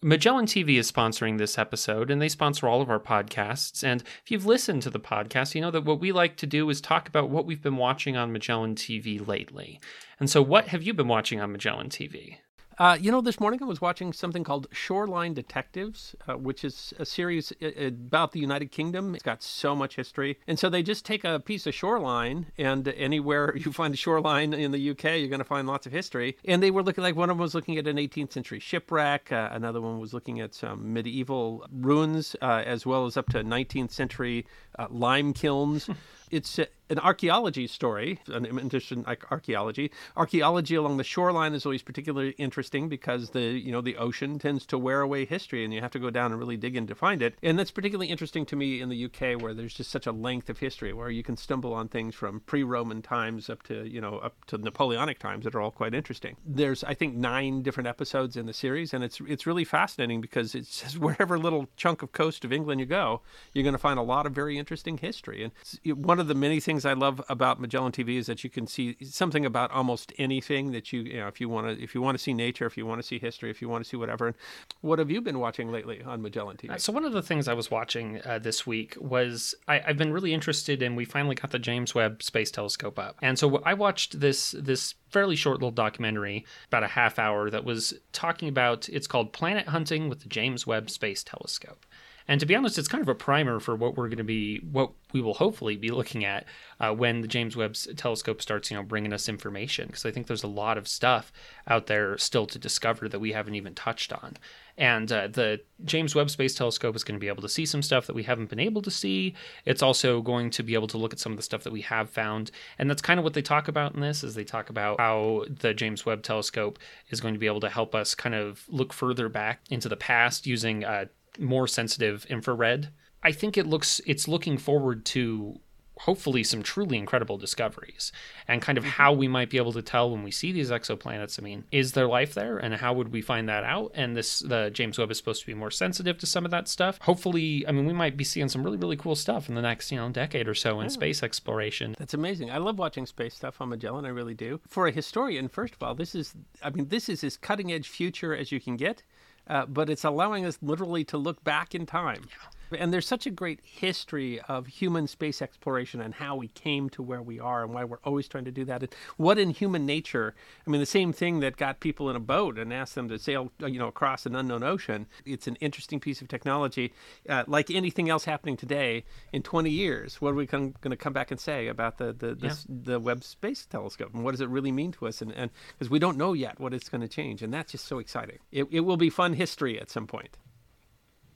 [0.00, 3.82] Magellan TV is sponsoring this episode, and they sponsor all of our podcasts.
[3.82, 6.70] And if you've listened to the podcast, you know that what we like to do
[6.70, 9.80] is talk about what we've been watching on Magellan TV lately.
[10.20, 12.36] And so, what have you been watching on Magellan TV?
[12.78, 16.94] Uh, you know, this morning I was watching something called Shoreline Detectives, uh, which is
[16.96, 19.16] a series uh, about the United Kingdom.
[19.16, 20.38] It's got so much history.
[20.46, 24.54] And so they just take a piece of shoreline, and anywhere you find a shoreline
[24.54, 26.36] in the UK, you're going to find lots of history.
[26.44, 29.32] And they were looking like one of them was looking at an 18th century shipwreck,
[29.32, 33.42] uh, another one was looking at some medieval ruins, uh, as well as up to
[33.42, 34.46] 19th century
[34.78, 35.90] uh, lime kilns.
[36.30, 36.60] it's
[36.90, 39.90] an archaeology story, an in archaeology.
[40.16, 44.66] Archaeology along the shoreline is always particularly interesting because the you know the ocean tends
[44.66, 46.94] to wear away history, and you have to go down and really dig in to
[46.94, 47.36] find it.
[47.42, 50.48] And that's particularly interesting to me in the UK, where there's just such a length
[50.48, 54.18] of history, where you can stumble on things from pre-Roman times up to you know
[54.18, 56.36] up to Napoleonic times that are all quite interesting.
[56.44, 60.54] There's I think nine different episodes in the series, and it's it's really fascinating because
[60.54, 63.22] it's just wherever little chunk of coast of England you go,
[63.52, 65.44] you're going to find a lot of very interesting history.
[65.44, 68.50] And one of the many things things I love about Magellan TV is that you
[68.50, 71.94] can see something about almost anything that you, you know, if you want to, if
[71.94, 73.88] you want to see nature, if you want to see history, if you want to
[73.88, 74.34] see whatever.
[74.80, 76.80] What have you been watching lately on Magellan TV?
[76.80, 80.12] So one of the things I was watching uh, this week was I, have been
[80.12, 80.94] really interested in.
[80.94, 84.94] We finally got the James Webb Space Telescope up, and so I watched this this
[85.10, 88.88] fairly short little documentary, about a half hour, that was talking about.
[88.88, 91.86] It's called Planet Hunting with the James Webb Space Telescope.
[92.28, 94.58] And to be honest, it's kind of a primer for what we're going to be,
[94.70, 96.44] what we will hopefully be looking at
[96.78, 99.86] uh, when the James Webb Telescope starts, you know, bringing us information.
[99.86, 101.32] Because I think there's a lot of stuff
[101.66, 104.36] out there still to discover that we haven't even touched on.
[104.76, 107.82] And uh, the James Webb Space Telescope is going to be able to see some
[107.82, 109.34] stuff that we haven't been able to see.
[109.64, 111.80] It's also going to be able to look at some of the stuff that we
[111.82, 114.22] have found, and that's kind of what they talk about in this.
[114.22, 116.78] Is they talk about how the James Webb Telescope
[117.10, 119.96] is going to be able to help us kind of look further back into the
[119.96, 121.06] past using uh,
[121.38, 122.90] more sensitive infrared.
[123.22, 125.60] I think it looks it's looking forward to
[126.00, 128.12] hopefully some truly incredible discoveries
[128.46, 128.92] and kind of mm-hmm.
[128.92, 131.40] how we might be able to tell when we see these exoplanets.
[131.40, 133.92] I mean is there life there and how would we find that out?
[133.94, 136.68] And this the james webb is supposed to be more sensitive to some of that
[136.68, 136.98] stuff.
[137.02, 139.90] Hopefully i mean we might be seeing some really really cool stuff in the next
[139.90, 140.90] you know decade or so in yeah.
[140.90, 141.96] space exploration.
[141.98, 142.50] That's amazing.
[142.50, 144.60] I love watching space stuff on magellan i really do.
[144.68, 147.88] For a historian first of all this is i mean this is as cutting edge
[147.88, 149.02] future as you can get
[149.48, 152.22] uh, but it's allowing us literally to look back in time.
[152.28, 152.57] Yeah.
[152.76, 157.02] And there's such a great history of human space exploration and how we came to
[157.02, 158.82] where we are and why we're always trying to do that.
[158.82, 160.34] And what in human nature,
[160.66, 163.18] I mean, the same thing that got people in a boat and asked them to
[163.18, 165.06] sail, uh, you know, across an unknown ocean.
[165.24, 166.92] It's an interesting piece of technology.
[167.28, 171.12] Uh, like anything else happening today, in 20 years, what are we going to come
[171.12, 172.54] back and say about the the, the, yeah.
[172.68, 175.22] the Webb Space Telescope and what does it really mean to us?
[175.22, 177.98] And because we don't know yet what it's going to change, and that's just so
[177.98, 178.38] exciting.
[178.52, 180.36] It, it will be fun history at some point.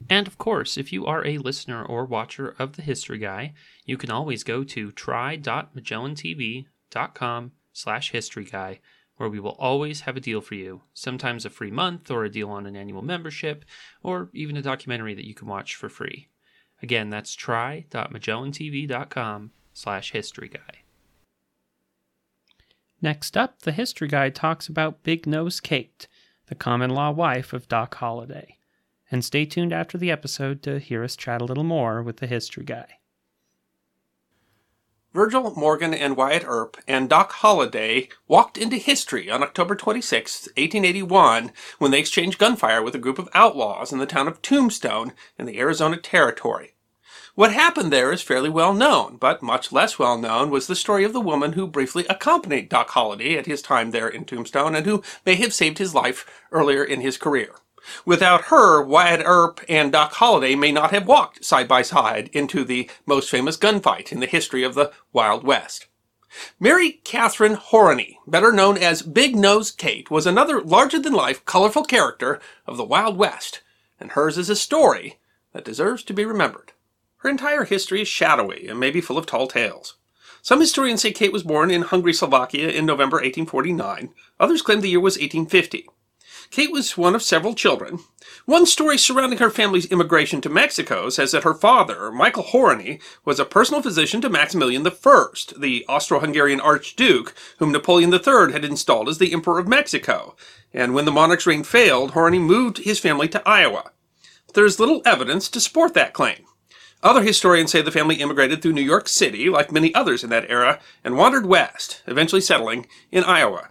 [0.09, 3.97] And of course, if you are a listener or watcher of The History Guy, you
[3.97, 8.81] can always go to try.magellantv.com slash history guy,
[9.17, 12.31] where we will always have a deal for you, sometimes a free month or a
[12.31, 13.65] deal on an annual membership,
[14.03, 16.29] or even a documentary that you can watch for free.
[16.83, 20.83] Again, that's try.magellantv.com slash history guy.
[23.01, 26.07] Next up, the History Guy talks about Big Nose Kate,
[26.47, 28.59] the common law wife of Doc Holliday
[29.13, 32.27] and stay tuned after the episode to hear us chat a little more with the
[32.27, 32.87] history guy.
[35.13, 41.53] Virgil Morgan and Wyatt Earp and Doc Holliday walked into history on October 26, 1881,
[41.79, 45.45] when they exchanged gunfire with a group of outlaws in the town of Tombstone in
[45.45, 46.73] the Arizona Territory.
[47.35, 51.05] What happened there is fairly well known, but much less well known was the story
[51.05, 54.87] of the woman who briefly accompanied Doc Holliday at his time there in Tombstone and
[54.87, 57.55] who may have saved his life earlier in his career.
[58.05, 62.65] Without her, Wyatt Earp and Doc Holliday may not have walked side by side into
[62.65, 65.87] the most famous gunfight in the history of the Wild West.
[66.59, 72.77] Mary Catherine Horony, better known as Big Nose Kate, was another larger-than-life, colorful character of
[72.77, 73.63] the Wild West,
[74.01, 75.19] and hers is a story
[75.53, 76.73] that deserves to be remembered.
[77.19, 79.97] Her entire history is shadowy and may be full of tall tales.
[80.41, 84.13] Some historians say Kate was born in Hungary, Slovakia in November 1849.
[84.41, 85.89] Others claim the year was 1850.
[86.53, 88.01] Kate was one of several children.
[88.45, 93.41] One story surrounding her family's immigration to Mexico says that her father, Michael Horony, was
[93.41, 95.27] a personal physician to Maximilian I,
[95.57, 100.37] the Austro-Hungarian Archduke, whom Napoleon III had installed as the Emperor of Mexico.
[100.75, 103.93] And when the monarch's reign failed, Horony moved his family to Iowa.
[104.53, 106.45] There is little evidence to support that claim.
[107.03, 110.51] Other historians say the family immigrated through New York City, like many others in that
[110.51, 113.71] era, and wandered west, eventually settling in Iowa.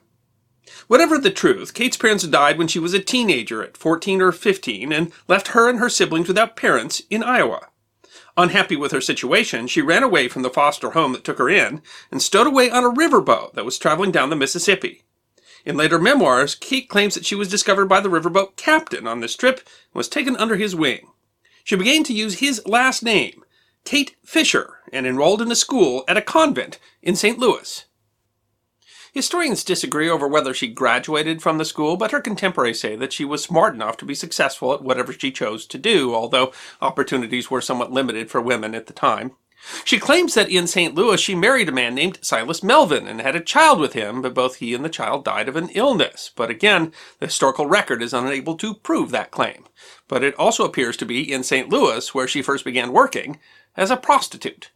[0.87, 4.91] Whatever the truth, Kate's parents died when she was a teenager at 14 or 15
[4.91, 7.67] and left her and her siblings without parents in Iowa.
[8.37, 11.81] Unhappy with her situation, she ran away from the foster home that took her in
[12.11, 15.03] and stowed away on a riverboat that was traveling down the Mississippi.
[15.65, 19.35] In later memoirs, Kate claims that she was discovered by the riverboat captain on this
[19.35, 21.07] trip and was taken under his wing.
[21.63, 23.43] She began to use his last name,
[23.83, 27.37] Kate Fisher, and enrolled in a school at a convent in St.
[27.37, 27.85] Louis.
[29.13, 33.25] Historians disagree over whether she graduated from the school, but her contemporaries say that she
[33.25, 37.59] was smart enough to be successful at whatever she chose to do, although opportunities were
[37.59, 39.31] somewhat limited for women at the time.
[39.83, 40.95] She claims that in St.
[40.95, 44.33] Louis she married a man named Silas Melvin and had a child with him, but
[44.33, 46.31] both he and the child died of an illness.
[46.33, 49.65] But again, the historical record is unable to prove that claim.
[50.07, 51.69] But it also appears to be in St.
[51.69, 53.39] Louis where she first began working
[53.75, 54.71] as a prostitute.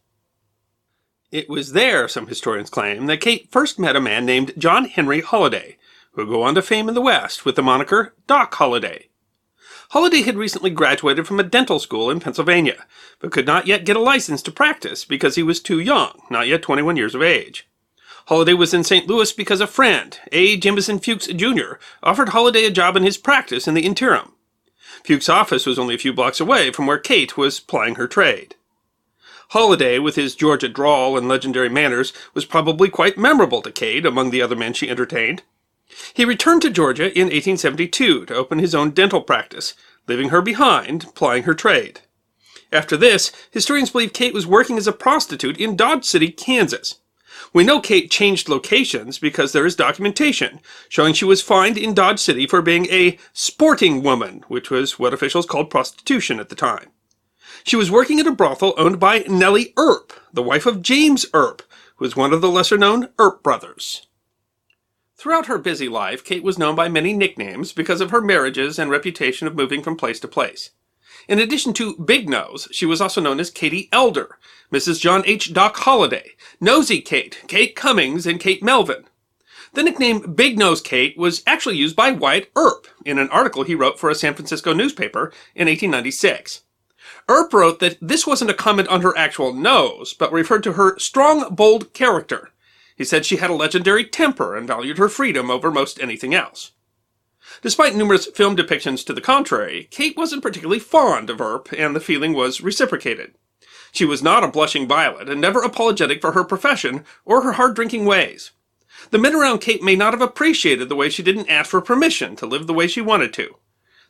[1.32, 5.20] It was there, some historians claim, that Kate first met a man named John Henry
[5.20, 5.76] Holliday,
[6.12, 9.08] who would go on to fame in the West with the moniker Doc Holliday.
[9.90, 12.86] Holliday had recently graduated from a dental school in Pennsylvania,
[13.18, 16.46] but could not yet get a license to practice because he was too young, not
[16.46, 17.68] yet 21 years of age.
[18.26, 19.08] Holliday was in St.
[19.08, 20.56] Louis because a friend, A.
[20.58, 21.74] Jemison Fuchs Jr.,
[22.04, 24.32] offered Holliday a job in his practice in the interim.
[25.04, 28.54] Fuchs' office was only a few blocks away from where Kate was plying her trade.
[29.50, 34.30] Holliday, with his Georgia drawl and legendary manners, was probably quite memorable to Kate among
[34.30, 35.42] the other men she entertained.
[36.14, 39.74] He returned to Georgia in 1872 to open his own dental practice,
[40.08, 42.00] leaving her behind, plying her trade.
[42.72, 46.96] After this, historians believe Kate was working as a prostitute in Dodge City, Kansas.
[47.52, 52.18] We know Kate changed locations because there is documentation showing she was fined in Dodge
[52.18, 56.90] City for being a sporting woman, which was what officials called prostitution at the time.
[57.66, 61.62] She was working at a brothel owned by Nellie Earp, the wife of James Earp,
[61.96, 64.06] who was one of the lesser known Earp brothers.
[65.16, 68.88] Throughout her busy life, Kate was known by many nicknames because of her marriages and
[68.88, 70.70] reputation of moving from place to place.
[71.26, 74.38] In addition to Big Nose, she was also known as Katie Elder,
[74.72, 75.00] Mrs.
[75.00, 75.52] John H.
[75.52, 79.06] Doc Holliday, Nosy Kate, Kate Cummings, and Kate Melvin.
[79.72, 83.74] The nickname Big Nose Kate was actually used by Wyatt Earp in an article he
[83.74, 86.62] wrote for a San Francisco newspaper in 1896.
[87.28, 90.98] Earp wrote that this wasn't a comment on her actual nose, but referred to her
[90.98, 92.50] strong, bold character.
[92.96, 96.72] He said she had a legendary temper and valued her freedom over most anything else.
[97.62, 102.00] Despite numerous film depictions to the contrary, Kate wasn't particularly fond of Earp, and the
[102.00, 103.34] feeling was reciprocated.
[103.92, 108.04] She was not a blushing violet, and never apologetic for her profession or her hard-drinking
[108.04, 108.52] ways.
[109.10, 112.36] The men around Kate may not have appreciated the way she didn't ask for permission
[112.36, 113.56] to live the way she wanted to.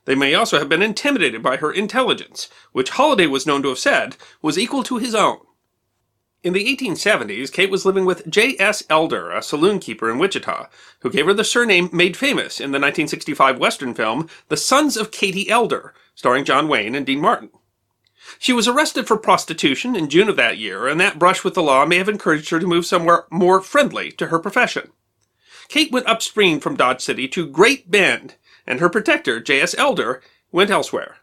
[0.07, 3.79] They may also have been intimidated by her intelligence, which Holliday was known to have
[3.79, 5.41] said was equal to his own.
[6.43, 8.85] In the 1870s, Kate was living with J.S.
[8.89, 10.69] Elder, a saloon keeper in Wichita,
[11.01, 15.11] who gave her the surname made famous in the 1965 Western film The Sons of
[15.11, 17.51] Katie Elder, starring John Wayne and Dean Martin.
[18.39, 21.63] She was arrested for prostitution in June of that year, and that brush with the
[21.63, 24.93] law may have encouraged her to move somewhere more friendly to her profession.
[25.67, 28.37] Kate went upstream from Dodge City to Great Bend
[28.67, 29.75] and her protector, J.S.
[29.79, 31.17] Elder, went elsewhere.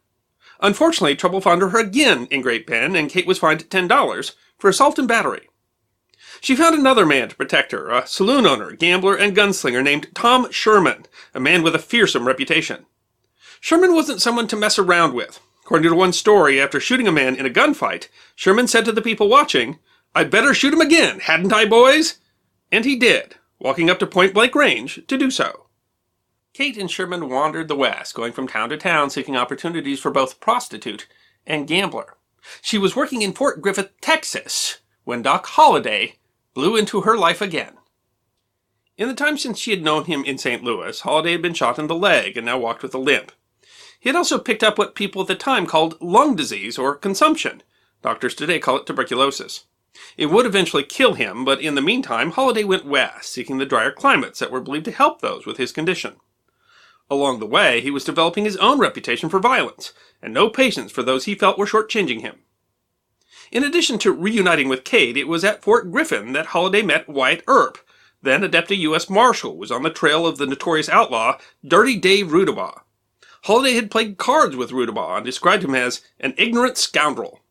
[0.62, 4.98] Unfortunately, trouble found her again in Great Bend, and Kate was fined $10 for assault
[4.98, 5.50] and battery.
[6.42, 10.52] She found another man to protect her, a saloon owner, gambler, and gunslinger named Tom
[10.52, 12.86] Sherman, a man with a fearsome reputation.
[13.60, 15.40] Sherman wasn't someone to mess around with.
[15.64, 19.02] According to one story, after shooting a man in a gunfight, Sherman said to the
[19.02, 19.80] people watching,
[20.14, 22.20] I'd better shoot him again, hadn't I, boys?
[22.72, 25.63] And he did, walking up to point blank range to do so.
[26.54, 30.40] Kate and Sherman wandered the West, going from town to town seeking opportunities for both
[30.40, 31.08] prostitute
[31.48, 32.16] and gambler.
[32.62, 36.18] She was working in Fort Griffin, Texas, when Doc Holliday
[36.54, 37.74] blew into her life again.
[38.98, 40.64] In the time since she had known him in St.
[40.64, 43.32] Louis, Holliday had been shot in the leg and now walked with a limp.
[44.00, 47.64] He had also picked up what people at the time called lung disease or consumption.
[48.04, 49.64] Doctors today call it tuberculosis.
[50.18, 53.92] It would eventually kill him, but in the meantime, Holliday went west, seeking the drier
[53.92, 56.18] climates that were believed to help those with his condition.
[57.14, 61.04] Along the way, he was developing his own reputation for violence, and no patience for
[61.04, 62.38] those he felt were shortchanging him.
[63.52, 67.44] In addition to reuniting with Kate, it was at Fort Griffin that Holliday met Wyatt
[67.48, 67.78] Earp,
[68.24, 69.12] then a deputy U.S.
[69.12, 72.82] Marshal, who was on the trail of the notorious outlaw, Dirty Dave Rudabaugh.
[73.44, 77.42] Holliday had played cards with Rudabaugh and described him as an ignorant scoundrel.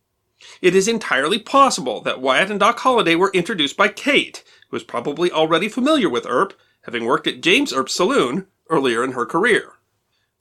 [0.61, 4.83] It is entirely possible that Wyatt and Doc Holliday were introduced by Kate, who was
[4.83, 6.53] probably already familiar with Earp,
[6.83, 9.73] having worked at James Earp's saloon earlier in her career.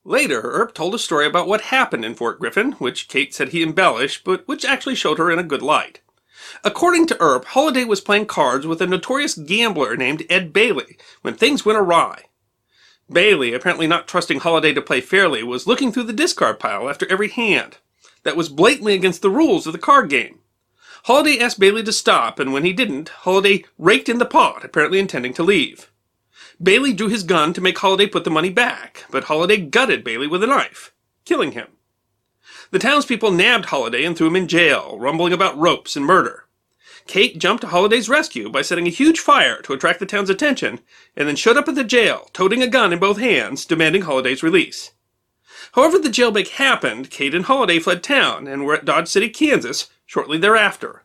[0.04, 3.62] Later, Earp told a story about what happened in Fort Griffin, which Kate said he
[3.62, 6.02] embellished, but which actually showed her in a good light.
[6.64, 11.36] According to Earp, Holliday was playing cards with a notorious gambler named Ed Bailey when
[11.36, 12.26] things went awry.
[13.12, 17.06] Bailey, apparently not trusting Holliday to play fairly, was looking through the discard pile after
[17.12, 17.78] every hand.
[18.24, 20.40] That was blatantly against the rules of the card game.
[21.04, 24.98] Holliday asked Bailey to stop, and when he didn't, Holliday raked in the pot, apparently
[24.98, 25.91] intending to leave.
[26.62, 30.28] Bailey drew his gun to make Holliday put the money back, but Holliday gutted Bailey
[30.28, 30.94] with a knife,
[31.26, 31.68] killing him.
[32.70, 36.46] The townspeople nabbed Holliday and threw him in jail, rumbling about ropes and murder.
[37.08, 40.80] Kate jumped to Holliday's rescue by setting a huge fire to attract the town's attention,
[41.16, 44.44] and then showed up at the jail, toting a gun in both hands, demanding Holliday's
[44.44, 44.92] release.
[45.74, 49.90] However the jailbreak happened, Kate and Holliday fled town and were at Dodge City, Kansas,
[50.06, 51.04] shortly thereafter.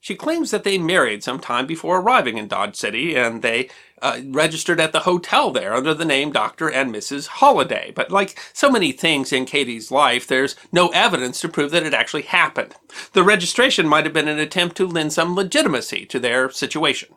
[0.00, 3.68] She claims that they married some time before arriving in Dodge City, and they
[4.02, 6.68] uh, registered at the hotel there under the name Dr.
[6.70, 7.26] and Mrs.
[7.26, 7.92] Holliday.
[7.94, 11.94] But like so many things in Katie's life, there's no evidence to prove that it
[11.94, 12.74] actually happened.
[13.12, 17.14] The registration might have been an attempt to lend some legitimacy to their situation.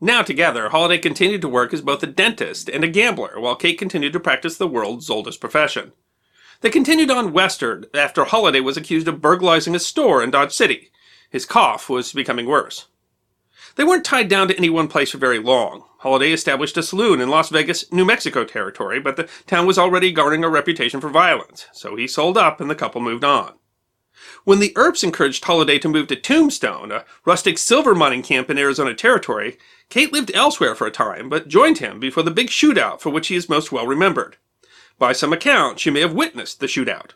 [0.00, 3.78] Now together, Holliday continued to work as both a dentist and a gambler, while Kate
[3.78, 5.92] continued to practice the world's oldest profession.
[6.60, 10.90] They continued on westward after Holliday was accused of burglarizing a store in Dodge City.
[11.30, 12.86] His cough was becoming worse.
[13.76, 15.84] They weren't tied down to any one place for very long.
[15.98, 20.12] Holliday established a saloon in Las Vegas, New Mexico territory, but the town was already
[20.12, 23.54] garnering a reputation for violence, so he sold up and the couple moved on.
[24.44, 28.58] When the Earps encouraged Holliday to move to Tombstone, a rustic silver mining camp in
[28.58, 29.58] Arizona territory,
[29.88, 33.28] Kate lived elsewhere for a time, but joined him before the big shootout for which
[33.28, 34.36] he is most well remembered.
[34.98, 37.12] By some account, she may have witnessed the shootout.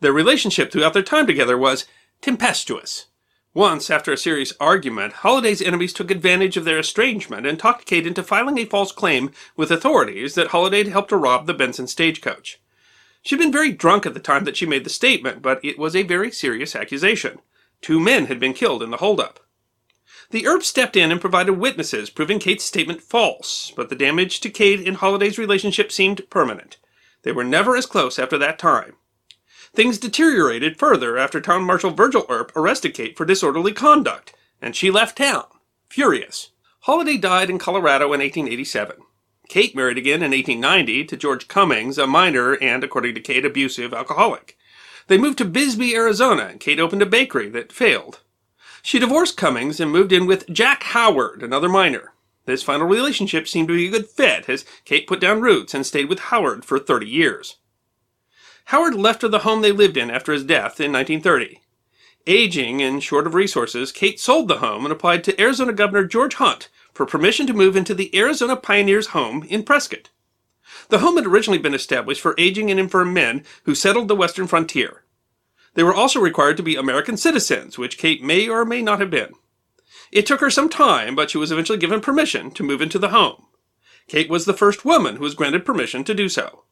[0.00, 1.86] Their relationship throughout their time together was
[2.20, 3.06] tempestuous.
[3.54, 8.04] Once, after a serious argument, Holliday's enemies took advantage of their estrangement and talked Kate
[8.04, 11.86] into filing a false claim with authorities that Holliday had helped to rob the Benson
[11.86, 12.60] stagecoach.
[13.22, 15.94] She'd been very drunk at the time that she made the statement, but it was
[15.94, 17.38] a very serious accusation.
[17.80, 19.38] Two men had been killed in the holdup.
[20.30, 24.50] The Earp stepped in and provided witnesses, proving Kate's statement false, but the damage to
[24.50, 26.78] Kate and Holliday's relationship seemed permanent.
[27.22, 28.96] They were never as close after that time.
[29.74, 34.88] Things deteriorated further after Town Marshal Virgil Earp arrested Kate for disorderly conduct, and she
[34.88, 35.46] left town,
[35.88, 36.50] furious.
[36.82, 38.96] Holliday died in Colorado in 1887.
[39.48, 43.92] Kate married again in 1890 to George Cummings, a miner and, according to Kate, abusive
[43.92, 44.56] alcoholic.
[45.08, 48.20] They moved to Bisbee, Arizona, and Kate opened a bakery that failed.
[48.80, 52.12] She divorced Cummings and moved in with Jack Howard, another miner.
[52.46, 55.84] This final relationship seemed to be a good fit as Kate put down roots and
[55.84, 57.56] stayed with Howard for 30 years.
[58.66, 61.60] Howard left her the home they lived in after his death in 1930.
[62.26, 66.34] Aging and short of resources, Kate sold the home and applied to Arizona Governor George
[66.34, 70.08] Hunt for permission to move into the Arizona Pioneers home in Prescott.
[70.88, 74.46] The home had originally been established for aging and infirm men who settled the western
[74.46, 75.04] frontier.
[75.74, 79.10] They were also required to be American citizens, which Kate may or may not have
[79.10, 79.34] been.
[80.10, 83.08] It took her some time, but she was eventually given permission to move into the
[83.08, 83.46] home.
[84.08, 86.64] Kate was the first woman who was granted permission to do so.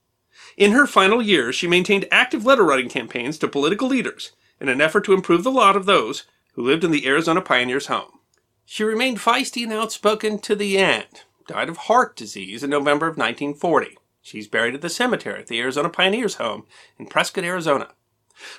[0.57, 4.81] In her final years, she maintained active letter writing campaigns to political leaders in an
[4.81, 6.23] effort to improve the lot of those
[6.53, 8.19] who lived in the Arizona Pioneers' home.
[8.65, 13.17] She remained feisty and outspoken to the end, died of heart disease in November of
[13.17, 13.97] 1940.
[14.21, 16.65] She's buried at the cemetery at the Arizona Pioneers' home
[16.97, 17.89] in Prescott, Arizona.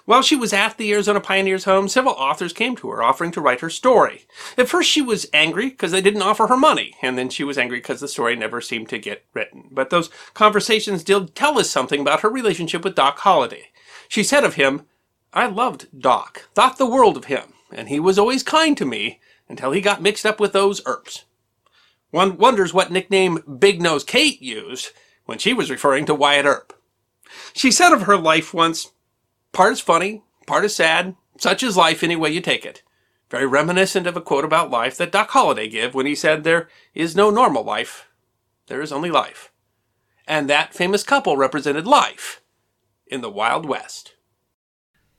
[0.04, 3.40] While she was at the Arizona Pioneers home, several authors came to her offering to
[3.40, 4.26] write her story.
[4.56, 7.58] At first, she was angry because they didn't offer her money, and then she was
[7.58, 9.68] angry because the story never seemed to get written.
[9.70, 13.70] But those conversations did tell us something about her relationship with Doc Holliday.
[14.08, 14.86] She said of him,
[15.32, 19.20] I loved Doc, thought the world of him, and he was always kind to me
[19.48, 21.24] until he got mixed up with those Earps.
[22.10, 24.90] One wonders what nickname Big Nose Kate used
[25.24, 26.72] when she was referring to Wyatt Earp.
[27.52, 28.92] She said of her life once,
[29.54, 31.14] Part is funny, part is sad.
[31.38, 32.82] Such is life any way you take it.
[33.30, 36.68] Very reminiscent of a quote about life that Doc Holliday gave when he said, There
[36.92, 38.08] is no normal life,
[38.66, 39.52] there is only life.
[40.26, 42.42] And that famous couple represented life
[43.06, 44.14] in the Wild West.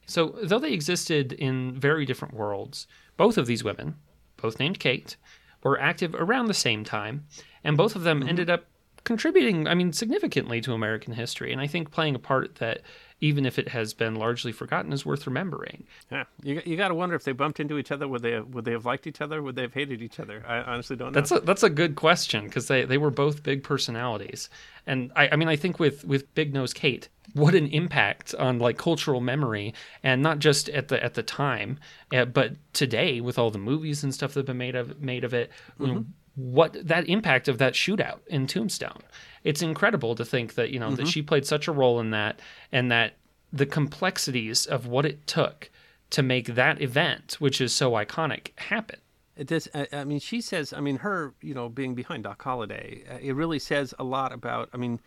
[0.06, 3.96] So, though they existed in very different worlds, both of these women,
[4.38, 5.16] both named Kate,
[5.64, 7.26] were active around the same time,
[7.64, 8.30] and both of them mm-hmm.
[8.30, 8.66] ended up
[9.04, 11.52] contributing, I mean, significantly to American history.
[11.52, 12.82] And I think playing a part that,
[13.22, 15.86] even if it has been largely forgotten, is worth remembering.
[16.12, 18.48] Yeah, you, you got to wonder if they bumped into each other, would they have,
[18.48, 19.42] would they have liked each other?
[19.42, 20.44] Would they have hated each other?
[20.48, 21.20] I honestly don't know.
[21.20, 24.50] That's a, that's a good question because they, they were both big personalities.
[24.86, 28.60] And I, I mean, I think with, with Big Nose Kate, what an impact on
[28.60, 31.80] like cultural memory and not just at the at the time
[32.14, 35.24] uh, but today with all the movies and stuff that have been made of made
[35.24, 36.06] of it you know,
[36.36, 39.02] what that impact of that shootout in Tombstone.
[39.46, 42.40] It's incredible to think that you know that she played such a role in that,
[42.72, 43.14] and that
[43.54, 45.70] the complexities of what it took
[46.10, 49.00] to make that event, which is so iconic, happen.
[49.38, 49.70] It does.
[49.76, 50.74] I, I mean, she says.
[50.74, 54.34] I mean, her, you know, being behind Doc Holliday, uh, it really says a lot
[54.34, 54.70] about.
[54.74, 55.00] I mean,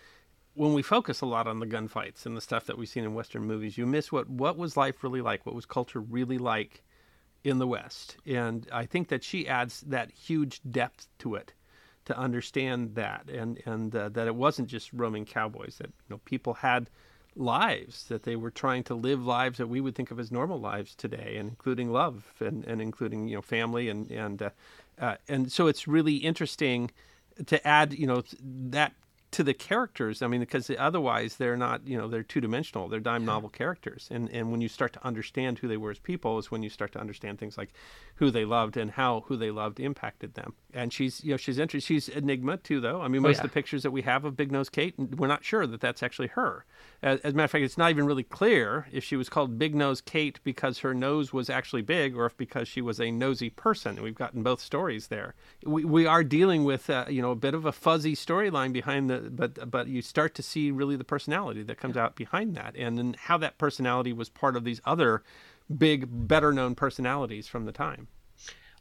[0.54, 3.14] when we focus a lot on the gunfights and the stuff that we've seen in
[3.14, 6.84] Western movies, you miss what what was life really like, what was culture really like
[7.42, 11.54] in the West, and I think that she adds that huge depth to it
[12.08, 15.76] to understand that, and and uh, that it wasn't just roaming cowboys.
[15.76, 16.88] That you know, people had
[17.36, 20.58] lives that they were trying to live lives that we would think of as normal
[20.58, 24.50] lives today, and including love and, and including you know family and and uh,
[24.98, 26.90] uh, and so it's really interesting
[27.44, 28.94] to add you know that
[29.30, 30.22] to the characters.
[30.22, 32.88] I mean, because otherwise they're not you know they're two dimensional.
[32.88, 35.98] They're dime novel characters, and and when you start to understand who they were as
[35.98, 37.74] people is when you start to understand things like
[38.18, 40.52] who they loved and how who they loved impacted them.
[40.74, 41.96] And she's you know she's interesting.
[41.96, 43.00] She's enigma too, though.
[43.00, 43.44] I mean, most yeah.
[43.44, 46.02] of the pictures that we have of Big Nose Kate, we're not sure that that's
[46.02, 46.64] actually her.
[47.00, 49.56] As, as a matter of fact, it's not even really clear if she was called
[49.56, 53.12] Big Nose Kate because her nose was actually big, or if because she was a
[53.12, 54.02] nosy person.
[54.02, 55.34] We've gotten both stories there.
[55.64, 59.08] We, we are dealing with uh, you know a bit of a fuzzy storyline behind
[59.08, 62.74] the, but but you start to see really the personality that comes out behind that,
[62.76, 65.22] and then how that personality was part of these other
[65.76, 68.08] big, better known personalities from the time.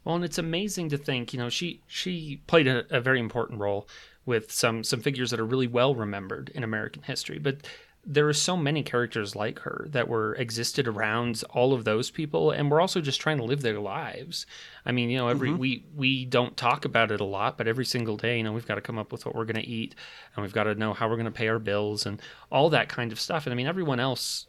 [0.04, 3.60] Well, and it's amazing to think, you know, she she played a, a very important
[3.60, 3.88] role
[4.24, 7.66] with some some figures that are really well remembered in American history, but
[8.06, 12.50] there are so many characters like her that were existed around all of those people
[12.50, 14.46] and we're also just trying to live their lives.
[14.86, 15.58] I mean you know every mm-hmm.
[15.58, 18.66] we we don't talk about it a lot but every single day you know we've
[18.66, 19.94] got to come up with what we're going to eat
[20.34, 22.88] and we've got to know how we're going to pay our bills and all that
[22.88, 23.46] kind of stuff.
[23.46, 24.46] And i mean everyone else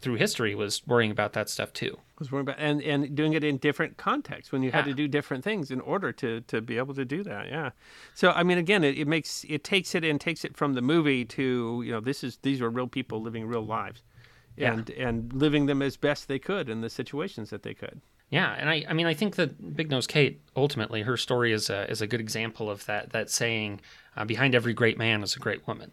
[0.00, 3.44] through history was worrying about that stuff too was worrying about and and doing it
[3.44, 4.92] in different contexts when you had Yeah.
[4.92, 7.70] to do different things in order to to be able to do that yeah
[8.14, 10.82] so i mean again it, it makes it takes it and takes it from the
[10.82, 14.02] movie to you know this is these are real people living real lives
[14.56, 14.72] Yeah.
[14.72, 18.00] and and living them as best they could in the situations that they could
[18.30, 21.70] Yeah, and I, I mean, I think that Big Nose Kate ultimately her story is
[21.70, 23.80] a is a good example of that that saying,
[24.16, 25.90] uh, "Behind every great man is a great woman."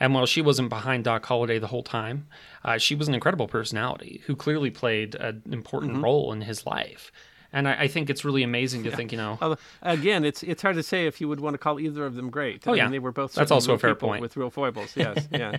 [0.00, 2.26] And while she wasn't behind Doc Holliday the whole time,
[2.64, 7.12] uh, she was an incredible personality who clearly played an important role in his life.
[7.52, 10.60] And I, I think it's really amazing to think, you know, Although, again, it's it's
[10.62, 12.66] hard to say if you would want to call either of them great.
[12.66, 12.82] I Oh, yeah.
[12.84, 14.20] mean, they were both That's also a fair point.
[14.20, 14.96] with real foibles.
[14.96, 15.58] Yes, yeah.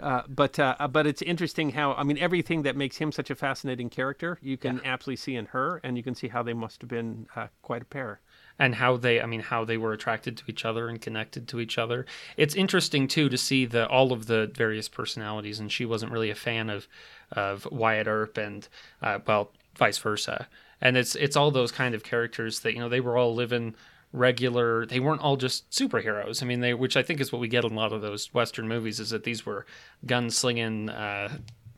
[0.00, 3.34] Uh, but uh, but it's interesting how I mean everything that makes him such a
[3.34, 6.80] fascinating character you can absolutely see in her, and you can see how they must
[6.80, 8.18] have been uh, quite a pair.
[8.60, 11.58] And how they i mean how they were attracted to each other and connected to
[11.58, 12.06] each other.
[12.36, 16.30] It's interesting too to see the all of the various personalities and she wasn't really
[16.30, 16.86] a fan of
[17.32, 18.68] of wyatt earp and
[19.02, 20.46] uh, well vice versa.
[20.80, 23.74] And it's it's all those kind of characters that you know they were all living
[24.12, 26.42] regular they weren't all just superheroes.
[26.42, 28.32] I mean they which i think is what we get in a lot of those
[28.34, 29.64] western movies is that these were
[30.06, 31.30] gunslinging uh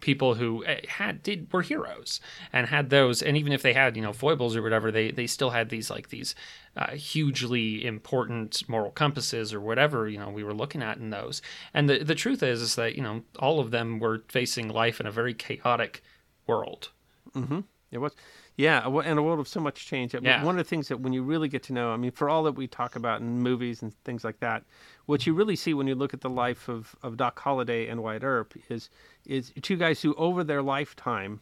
[0.03, 2.21] people who eh, had did were heroes
[2.53, 5.27] and had those and even if they had you know foibles or whatever they they
[5.27, 6.35] still had these like these
[6.77, 11.41] uh, hugely important moral compasses or whatever you know we were looking at in those.
[11.73, 15.01] And the the truth is is that you know all of them were facing life
[15.01, 16.03] in a very chaotic
[16.47, 16.91] world.
[17.35, 17.61] Mm-hmm.
[17.91, 18.13] It was,
[18.57, 20.15] yeah, and a world of so much change.
[20.15, 20.45] Yeah.
[20.45, 22.43] One of the things that when you really get to know, I mean, for all
[22.45, 24.65] that we talk about in movies and things like that,
[25.07, 28.03] what you really see when you look at the life of, of Doc Holliday and
[28.03, 28.91] Wyatt Earp is
[29.25, 31.41] is two guys who, over their lifetime,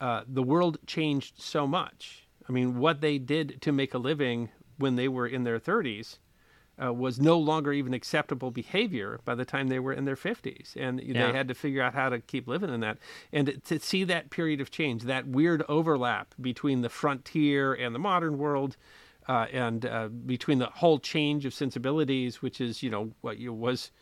[0.00, 2.28] uh, the world changed so much.
[2.48, 6.18] I mean, what they did to make a living when they were in their 30s
[6.82, 10.74] uh, was no longer even acceptable behavior by the time they were in their 50s.
[10.76, 11.26] And Yeah.
[11.26, 12.98] they had to figure out how to keep living in that.
[13.32, 17.98] And to see that period of change, that weird overlap between the frontier and the
[17.98, 18.76] modern world.
[19.28, 23.52] Uh, and uh, between the whole change of sensibilities, which is, you know, what you
[23.52, 23.92] was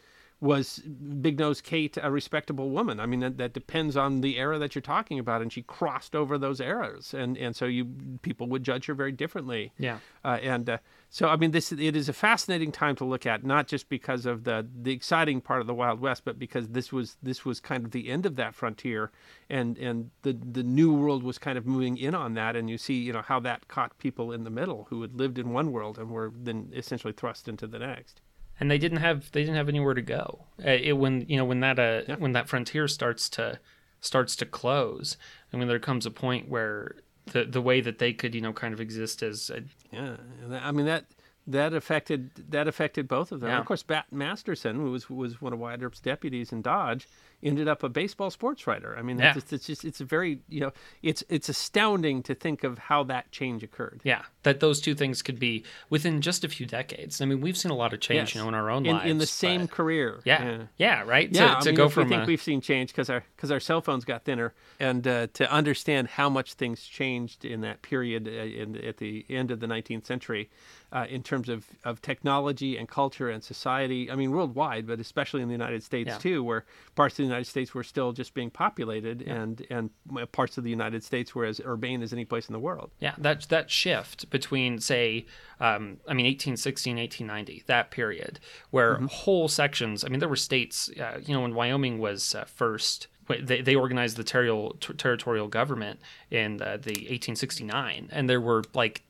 [0.40, 3.00] was Big Nose Kate a respectable woman?
[3.00, 6.14] I mean, that, that depends on the era that you're talking about, and she crossed
[6.14, 7.86] over those eras, and and so you
[8.22, 9.72] people would judge her very differently.
[9.78, 9.98] Yeah.
[10.24, 10.78] Uh, and uh,
[11.10, 14.26] so I mean, this it is a fascinating time to look at, not just because
[14.26, 17.58] of the the exciting part of the Wild West, but because this was this was
[17.58, 19.10] kind of the end of that frontier,
[19.50, 22.78] and and the the new world was kind of moving in on that, and you
[22.78, 25.72] see you know how that caught people in the middle who had lived in one
[25.72, 28.20] world and were then essentially thrust into the next.
[28.60, 30.44] And they didn't have they didn't have anywhere to go.
[30.64, 32.16] Uh, it, when you know when that uh, Yeah.
[32.16, 33.58] when that frontier starts to
[34.00, 35.16] starts to close,
[35.52, 36.96] and when there comes a point where
[37.26, 40.16] the the way that they could you know kind of exist as a, Yeah,
[40.60, 41.06] I mean that
[41.46, 43.50] that affected that affected both of them.
[43.50, 43.58] Yeah.
[43.58, 47.08] Of course, Bat Masterson, who was was one of Wyatt Earp's deputies in Dodge,
[47.42, 48.96] ended up a baseball sports writer.
[48.98, 49.34] I mean, Yeah.
[49.36, 50.72] it's, it's just it's a very you know
[51.02, 54.00] it's it's astounding to think of how that change occurred.
[54.04, 57.20] yeah that those two things could be within just a few decades.
[57.20, 58.34] I mean, we've seen a lot of change Yes.
[58.34, 60.20] you know in our own in, lives in the same but- career.
[60.24, 62.60] yeah, yeah right Yeah, to, I to mean, go from we think a- we've seen
[62.60, 66.54] change because our because our cell phones got thinner, and uh, to understand how much
[66.54, 70.48] things changed in that period uh, in, at the end of the 19th century,
[70.92, 74.10] uh, in terms of, of technology and culture and society.
[74.10, 76.18] I mean, worldwide, but especially in the United States Yeah.
[76.18, 76.64] too, where
[76.94, 79.90] parts of United States were still just being populated, and and
[80.32, 82.90] parts of the United States were as urbane as any place in the world.
[83.00, 85.26] Yeah, that that shift between say,
[85.60, 89.06] um, I mean, 1860 and 1890, that period where Mm-hmm.
[89.06, 90.04] whole sections.
[90.04, 90.90] I mean, there were states.
[90.98, 93.08] Uh, you know, when Wyoming was uh, first.
[93.28, 96.00] They, they organized the territorial, territorial government
[96.30, 99.02] in uh, the 1869, and there were like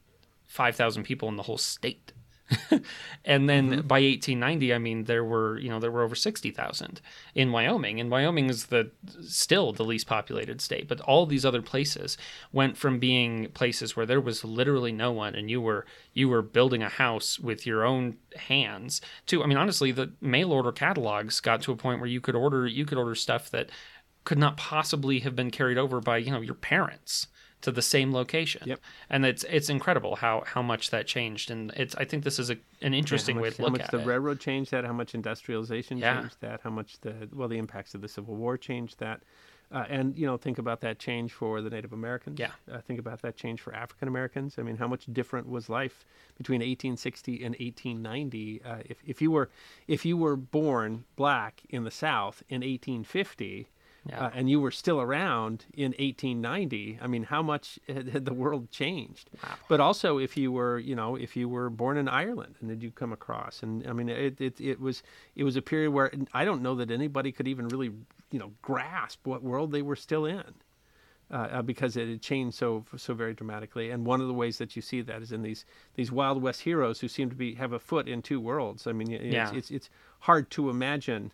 [0.49, 2.13] 5,000 people in the whole state.
[3.25, 3.87] and then Mm-hmm.
[3.87, 7.01] by 1890, I mean, there were you know there were over 60,000
[7.35, 8.91] in Wyoming, and Wyoming is the
[9.21, 10.89] still the least populated state.
[10.89, 12.17] But all these other places
[12.53, 16.43] went from being places where there was literally no one, and you were you were
[16.43, 19.01] building a house with your own hands.
[19.27, 22.35] To I mean, honestly, the mail order catalogs got to a point where you could
[22.37, 23.71] order you could order stuff that
[24.25, 27.29] could not possibly have been carried over by you know your parents
[27.61, 28.63] to the same location.
[28.67, 28.81] Yep.
[29.11, 32.51] And it's it's incredible how how much that changed, and it's I think this is
[32.51, 34.07] a, an interesting way much, to how much the it.
[34.07, 36.21] railroad changed that, how much industrialization Yeah.
[36.21, 39.23] changed that, how much the well the impacts of the Civil War changed that,
[39.73, 42.39] uh, and you know think about that change for the Native Americans.
[42.39, 42.53] Yeah.
[42.73, 44.55] uh, think about that change for African Americans.
[44.59, 46.05] I mean, how much different was life
[46.37, 48.63] between 1860 and 1890?
[48.65, 49.51] Uh, if if you were
[49.89, 53.67] if you were born black in the South in 1850.
[54.09, 54.27] Yeah.
[54.27, 56.99] Uh, and you were still around in 1890.
[57.03, 59.29] I mean, how much had, had the world changed?
[59.69, 62.83] But also, if you were, you know, if you were born in Ireland and did
[62.83, 65.03] you come across, and I mean, it, it, it was
[65.37, 67.91] it was a period where I don't know that anybody could even really,
[68.31, 70.55] you know, grasp what world they were still in.
[71.31, 74.57] Uh, uh, because it had changed so so very dramatically, and one of the ways
[74.57, 77.53] that you see that is in these these Wild West heroes who seem to be
[77.57, 78.87] have a foot in two worlds.
[78.87, 79.53] I mean, it's Yeah.
[79.55, 79.91] it's, it's
[80.21, 81.31] hard to imagine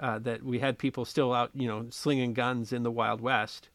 [0.00, 3.68] uh, that we had people still out, you know, slinging guns in the Wild West.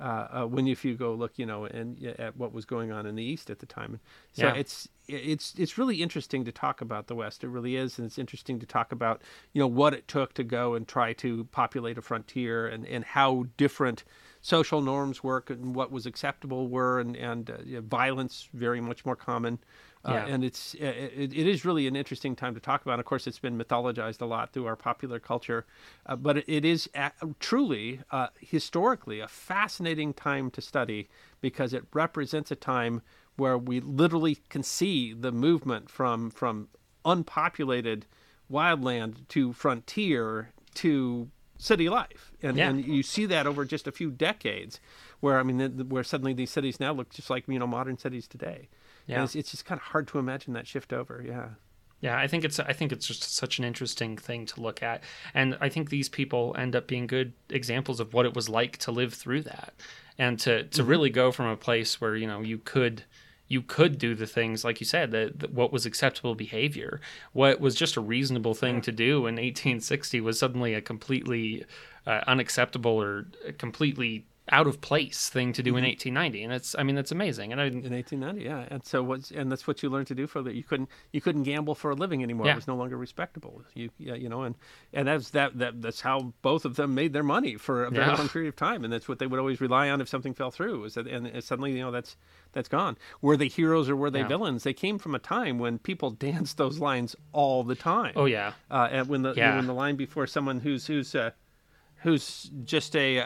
[0.00, 3.04] Uh, uh, when if you go look, you know, and at what was going on
[3.04, 3.98] in the East at the time,
[4.32, 4.54] so Yeah.
[4.54, 7.42] it's it's it's really interesting to talk about the West.
[7.42, 9.22] It really is, and it's interesting to talk about,
[9.52, 13.04] you know, what it took to go and try to populate a frontier, and and
[13.04, 14.04] how different
[14.40, 19.16] social norms work, and what was acceptable were, and and uh, violence very much more
[19.16, 19.58] common.
[20.04, 22.98] Uh, And it's it, it is really an interesting time to talk about.
[23.00, 25.66] Of course, it's been mythologized a lot through our popular culture,
[26.06, 31.08] uh, but it, it is a, truly uh, historically a fascinating time to study
[31.40, 33.02] because it represents a time
[33.36, 36.68] where we literally can see the movement from from
[37.04, 38.06] unpopulated
[38.50, 41.28] wildland to frontier to
[41.58, 42.68] city life, and Yeah.
[42.70, 44.80] and you see that over just a few decades,
[45.20, 48.28] where I mean, where suddenly these cities now look just like you know modern cities
[48.28, 48.68] today.
[49.08, 49.24] Yeah.
[49.24, 51.24] It's, it's just kind of hard to imagine that shift over.
[51.26, 51.48] Yeah.
[52.00, 55.02] Yeah, I think it's I think it's just such an interesting thing to look at,
[55.34, 58.76] and I think these people end up being good examples of what it was like
[58.78, 59.74] to live through that,
[60.16, 60.90] and to to Mm-hmm.
[60.90, 63.02] really go from a place where you know you could
[63.48, 67.00] you could do the things like you said that, what was acceptable behavior,
[67.32, 71.64] what was just a reasonable thing to do in 1860 was suddenly a completely
[72.06, 73.26] uh, unacceptable or
[73.58, 75.78] completely out of place thing to do Mm-hmm.
[75.78, 79.02] in 1890, and it's I mean that's amazing, and I In 1890, yeah, and so
[79.02, 80.54] what's and that's what you learned to do for that.
[80.54, 82.46] You couldn't you couldn't gamble for a living anymore.
[82.46, 82.52] Yeah.
[82.52, 83.62] It was no longer respectable.
[83.74, 84.54] You yeah, you know, and
[84.92, 88.06] and that's that that that's how both of them made their money for a very
[88.06, 88.14] Yeah.
[88.16, 90.50] long period of time, and that's what they would always rely on if something fell
[90.50, 90.80] through.
[90.80, 92.16] Was that and, suddenly you know that's
[92.52, 92.96] that's gone.
[93.20, 94.62] Were they heroes or were they villains?
[94.62, 98.12] They came from a time when people danced those lines all the time.
[98.16, 99.56] oh yeah uh, and when the Yeah.
[99.56, 101.30] when the line before someone who's who's uh,
[102.02, 103.24] who's just a, uh,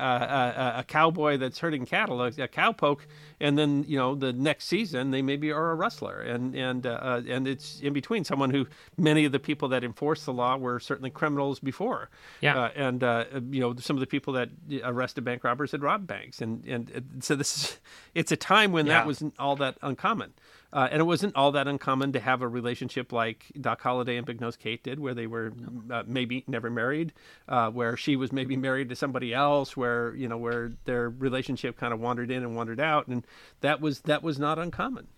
[0.77, 3.01] a a cowboy that's herding cattle, a, a cowpoke,
[3.41, 6.91] and then you know the next season they maybe are a rustler, and and uh,
[7.03, 8.67] uh, and it's in between someone who
[8.97, 12.09] many of the people that enforce the law were certainly criminals before,
[12.41, 12.59] Yeah.
[12.59, 14.49] uh, and uh, you know some of the people that
[14.85, 17.79] arrested bank robbers had robbed banks, and and uh, so this is
[18.15, 18.95] it's a time when Yeah.
[18.95, 20.33] that wasn't all that uncommon.
[20.73, 24.27] Uh, and it wasn't all that uncommon to have a relationship like Doc Holliday and
[24.27, 25.53] Big Nose Kate did, where they were
[25.91, 27.13] uh, maybe never married,
[27.49, 31.77] uh, where she was maybe married to somebody else, where you know where their relationship
[31.77, 33.27] kind of wandered in and wandered out, and
[33.61, 35.09] that was that was not uncommon.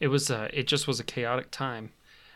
[0.00, 1.92] it was uh, it just was a chaotic time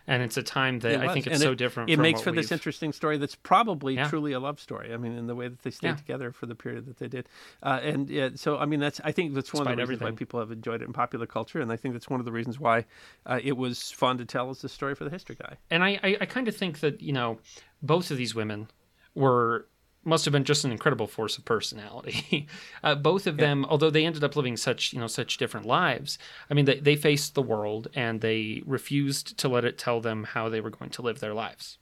[0.07, 1.91] and it's a time that It I think it's and so it, different.
[1.91, 4.09] It makes for this we've- interesting story that's probably Yeah.
[4.09, 4.93] truly a love story.
[4.95, 5.95] I mean, in the way that they stayed Yeah.
[5.97, 7.29] together for the period that they did,
[7.63, 10.15] uh, and yeah, so I mean, that's I think that's one of the reasons everything.
[10.15, 12.33] why people have enjoyed it in popular culture, and I think that's one of the
[12.33, 12.85] reasons why
[13.27, 15.57] uh, it was fun to tell as a story for the history guy.
[15.71, 17.39] and I, I, I kind of think that you know
[17.83, 18.69] both of these women
[19.15, 19.67] were
[20.07, 22.47] must have been just an incredible force of personality.
[22.85, 26.19] uh, both of them, although they ended up living such you know such different lives,
[26.51, 30.25] I mean they, they faced the world and they refused to let it tell them
[30.25, 31.79] how they were going to live their lives.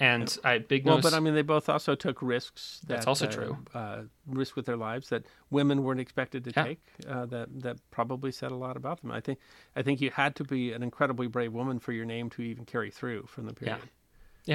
[0.00, 2.80] And I big Well, but I mean, they both also took risks.
[2.86, 3.56] That, That's also uh, true.
[3.74, 6.64] Uh, risk with their lives that women weren't expected to Yeah.
[6.64, 6.80] take.
[7.08, 9.10] Uh, that that probably said a lot about them.
[9.10, 9.40] I think
[9.74, 12.64] I think you had to be an incredibly brave woman for your name to even
[12.64, 13.78] carry through from the period.
[13.80, 13.88] yeah,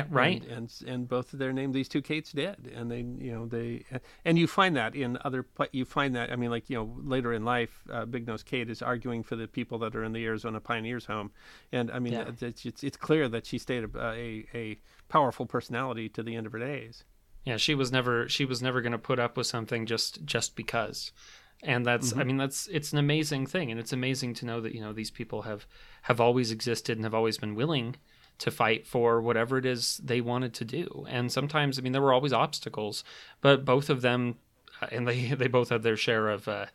[0.10, 0.41] right.
[0.44, 3.46] and, and and both of their name these two Kates did and they you know
[3.46, 3.86] they
[4.26, 7.32] and you find that in other you find that I mean like you know later
[7.32, 10.26] in life uh, Big Nose Kate is arguing for the people that are in the
[10.26, 11.32] Arizona Pioneers home
[11.72, 12.32] and I mean Yeah.
[12.41, 14.80] it's, it's it's clear that she stayed a, a a
[15.10, 17.04] powerful personality to the end of her days
[17.46, 20.56] Yeah, she was never she was never going to put up with something just just
[20.56, 21.12] because.
[21.62, 24.74] And that's I mean that's it's an amazing thing and it's amazing to know that
[24.76, 25.66] you know these people have
[26.04, 27.96] have always existed and have always been willing
[28.40, 31.06] to fight for whatever it is they wanted to do.
[31.10, 33.04] And sometimes I mean there were always obstacles,
[33.42, 34.36] but both of them
[34.82, 36.66] uh, and they they both had their share of uh,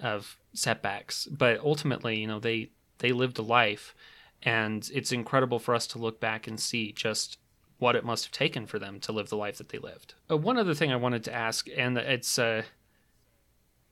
[0.00, 3.94] of setbacks, but ultimately, you know, they they lived a life
[4.42, 7.38] and it's incredible for us to look back and see just
[7.78, 10.14] what it must have taken for them to live the life that they lived.
[10.30, 12.62] Uh, one other thing I wanted to ask, and it's uh,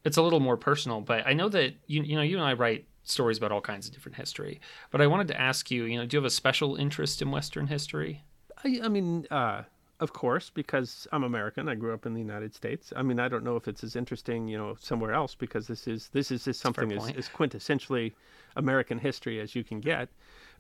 [0.04, 2.52] it's a little more personal, but I know that you you know you and I
[2.54, 5.98] write stories about all kinds of different history, but I wanted to ask you, you
[5.98, 8.24] know, do you have a special interest in Western history?
[8.64, 9.62] I, I mean, uh,
[10.00, 11.68] of course, because I'm American.
[11.68, 12.92] I grew up in the United States.
[12.94, 15.88] I mean, I don't know if it's as interesting, you know, somewhere else because this
[15.88, 18.12] is this is just something as, as quintessentially
[18.56, 20.08] American history as you can get.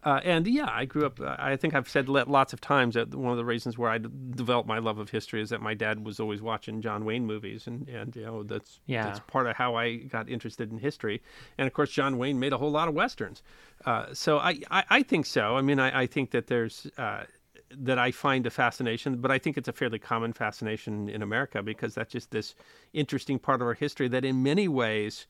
[0.04, 1.20] Uh, and yeah, I grew up.
[1.20, 4.68] I think I've said lots of times that one of the reasons where I developed
[4.68, 7.88] my love of history is that my dad was always watching John Wayne movies, and
[7.88, 9.04] and you know that's Yeah.
[9.04, 11.20] that's part of how I got interested in history.
[11.58, 13.42] And of course, John Wayne made a whole lot of westerns.
[13.84, 15.56] Uh, so I, I I think so.
[15.56, 16.86] I mean, I, I think that there's.
[16.96, 17.24] Uh,
[17.70, 21.62] that I find a fascination, but I think it's a fairly common fascination in America
[21.62, 22.54] because that's just this
[22.94, 25.26] interesting part of our history that, in many ways,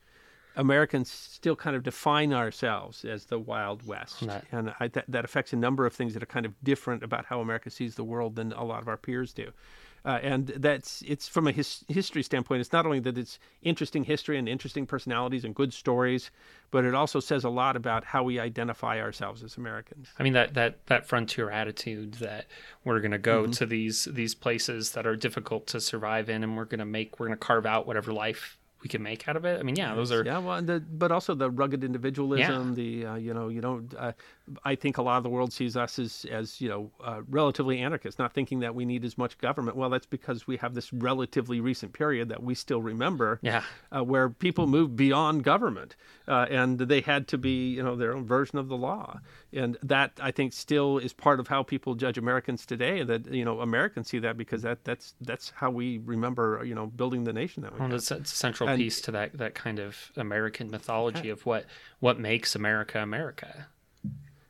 [0.59, 4.43] Americans still kind of define ourselves as the Wild West, Right.
[4.53, 7.25] and I, that that affects a number of things that are kind of different about
[7.27, 9.53] how America sees the world than a lot of our peers do.
[10.05, 12.61] Uh, and that's it's from a his, history standpoint.
[12.61, 16.31] It's not only that it's interesting history and interesting personalities and good stories,
[16.71, 20.09] but it also says a lot about how we identify ourselves as Americans.
[20.19, 22.47] I mean that that that frontier attitude that
[22.85, 26.57] we're going to go to these these places that are difficult to survive in, and
[26.57, 29.37] we're going to make we're going to carve out whatever life we can make out
[29.37, 29.59] of it.
[29.59, 32.75] I mean, yeah, those are Yeah, well, the, but also the rugged individualism.
[32.75, 33.93] The uh, you know you don't.
[33.95, 34.13] Uh,
[34.65, 37.79] I think a lot of the world sees us as as you know uh, relatively
[37.81, 39.77] anarchist, not thinking that we need as much government.
[39.77, 43.39] Well, that's because we have this relatively recent period that we still remember.
[43.43, 43.63] yeah.
[43.95, 45.97] Uh, where people moved beyond government,
[46.27, 49.21] uh, and they had to be, you know, their own version of the law,
[49.53, 53.03] and that I think still is part of how people judge Americans today.
[53.03, 56.87] That you know, Americans see that because that that's that's how we remember, you know,
[56.87, 59.79] building the nation that we Well, that's a central And- piece to that that kind
[59.79, 61.65] of American mythology of what
[62.01, 63.67] what makes America America.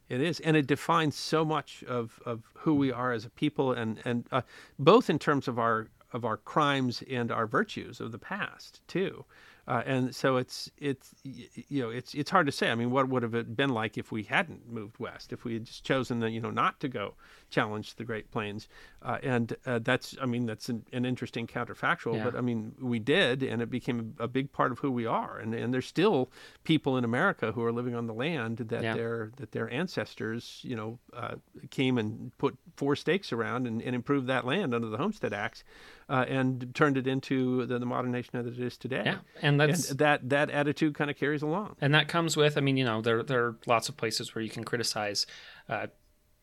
[0.09, 3.73] It is, and it defines so much of, of who we are as a people,
[3.73, 4.43] and and uh,
[4.79, 9.25] both in terms of our of our crimes and our virtues of the past too.
[9.69, 12.71] Uh, and so it's it's you know it's it's hard to say.
[12.71, 15.31] I mean, what would have it been like if we hadn't moved west?
[15.31, 17.13] If we had just chosen the, you know not to go
[17.51, 18.67] challenge the Great Plains?
[19.03, 22.17] Uh, and uh, that's I mean that's an, an interesting counterfactual.
[22.17, 22.25] Yeah.
[22.25, 25.39] But I mean we did, and it became a big part of who we are.
[25.39, 26.31] And and there's still
[26.65, 28.95] people in America who are living on the land that Yeah.
[28.95, 31.35] their that their ancestors you know uh,
[31.71, 35.63] came and put four stakes around and, and improved that land under the Homestead Acts.
[36.11, 39.03] Uh, and turned it into the, the modern nation that it is today.
[39.05, 41.77] Yeah, and that's and that that attitude kind of carries along.
[41.83, 44.41] and that comes with i mean you know there there are lots of places where
[44.43, 45.27] you can criticize
[45.69, 45.87] uh,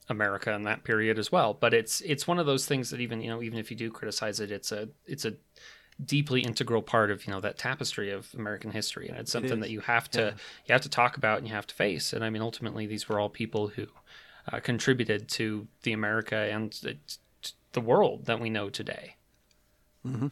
[0.07, 3.21] america in that period as well but it's it's one of those things that even
[3.21, 5.33] you know even if you do criticize it it's a it's a
[6.03, 9.59] deeply integral part of you know that tapestry of american history and it's something is.
[9.59, 10.35] that you have to
[10.65, 13.07] you have to talk about and you have to face and i mean ultimately these
[13.07, 13.87] were all people who
[14.51, 16.97] uh, contributed to the america and the,
[17.71, 19.15] the world that we know today
[20.05, 20.27] Mm-hmm.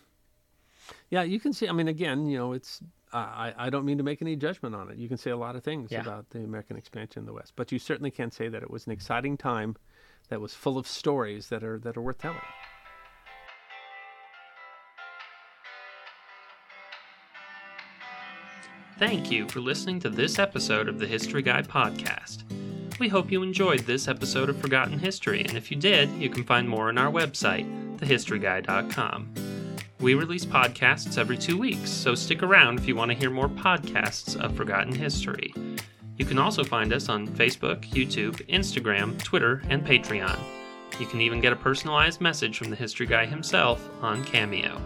[1.10, 1.68] Yeah, you can see.
[1.68, 2.82] I mean, again, you know, it's.
[3.16, 4.98] I I don't mean to make any judgment on it.
[4.98, 6.02] You can say a lot of things Yeah.
[6.02, 8.86] about the American expansion in the West, but you certainly can say that it was
[8.88, 9.76] an exciting time,
[10.30, 12.40] that was full of stories that are that are worth telling.
[19.00, 22.44] Thank you for listening to this episode of the History Guy podcast.
[23.00, 26.44] We hope you enjoyed this episode of Forgotten History, and if you did, you can
[26.44, 27.66] find more on our website,
[27.98, 29.34] thehistoryguy.com.
[30.04, 33.48] We release podcasts every two weeks, so stick around if you want to hear more
[33.48, 35.54] podcasts of Forgotten History.
[36.18, 40.38] You can also find us on Facebook, YouTube, Instagram, Twitter, and Patreon.
[41.00, 44.78] You can even get a personalized message from the History Guy himself on Cameo.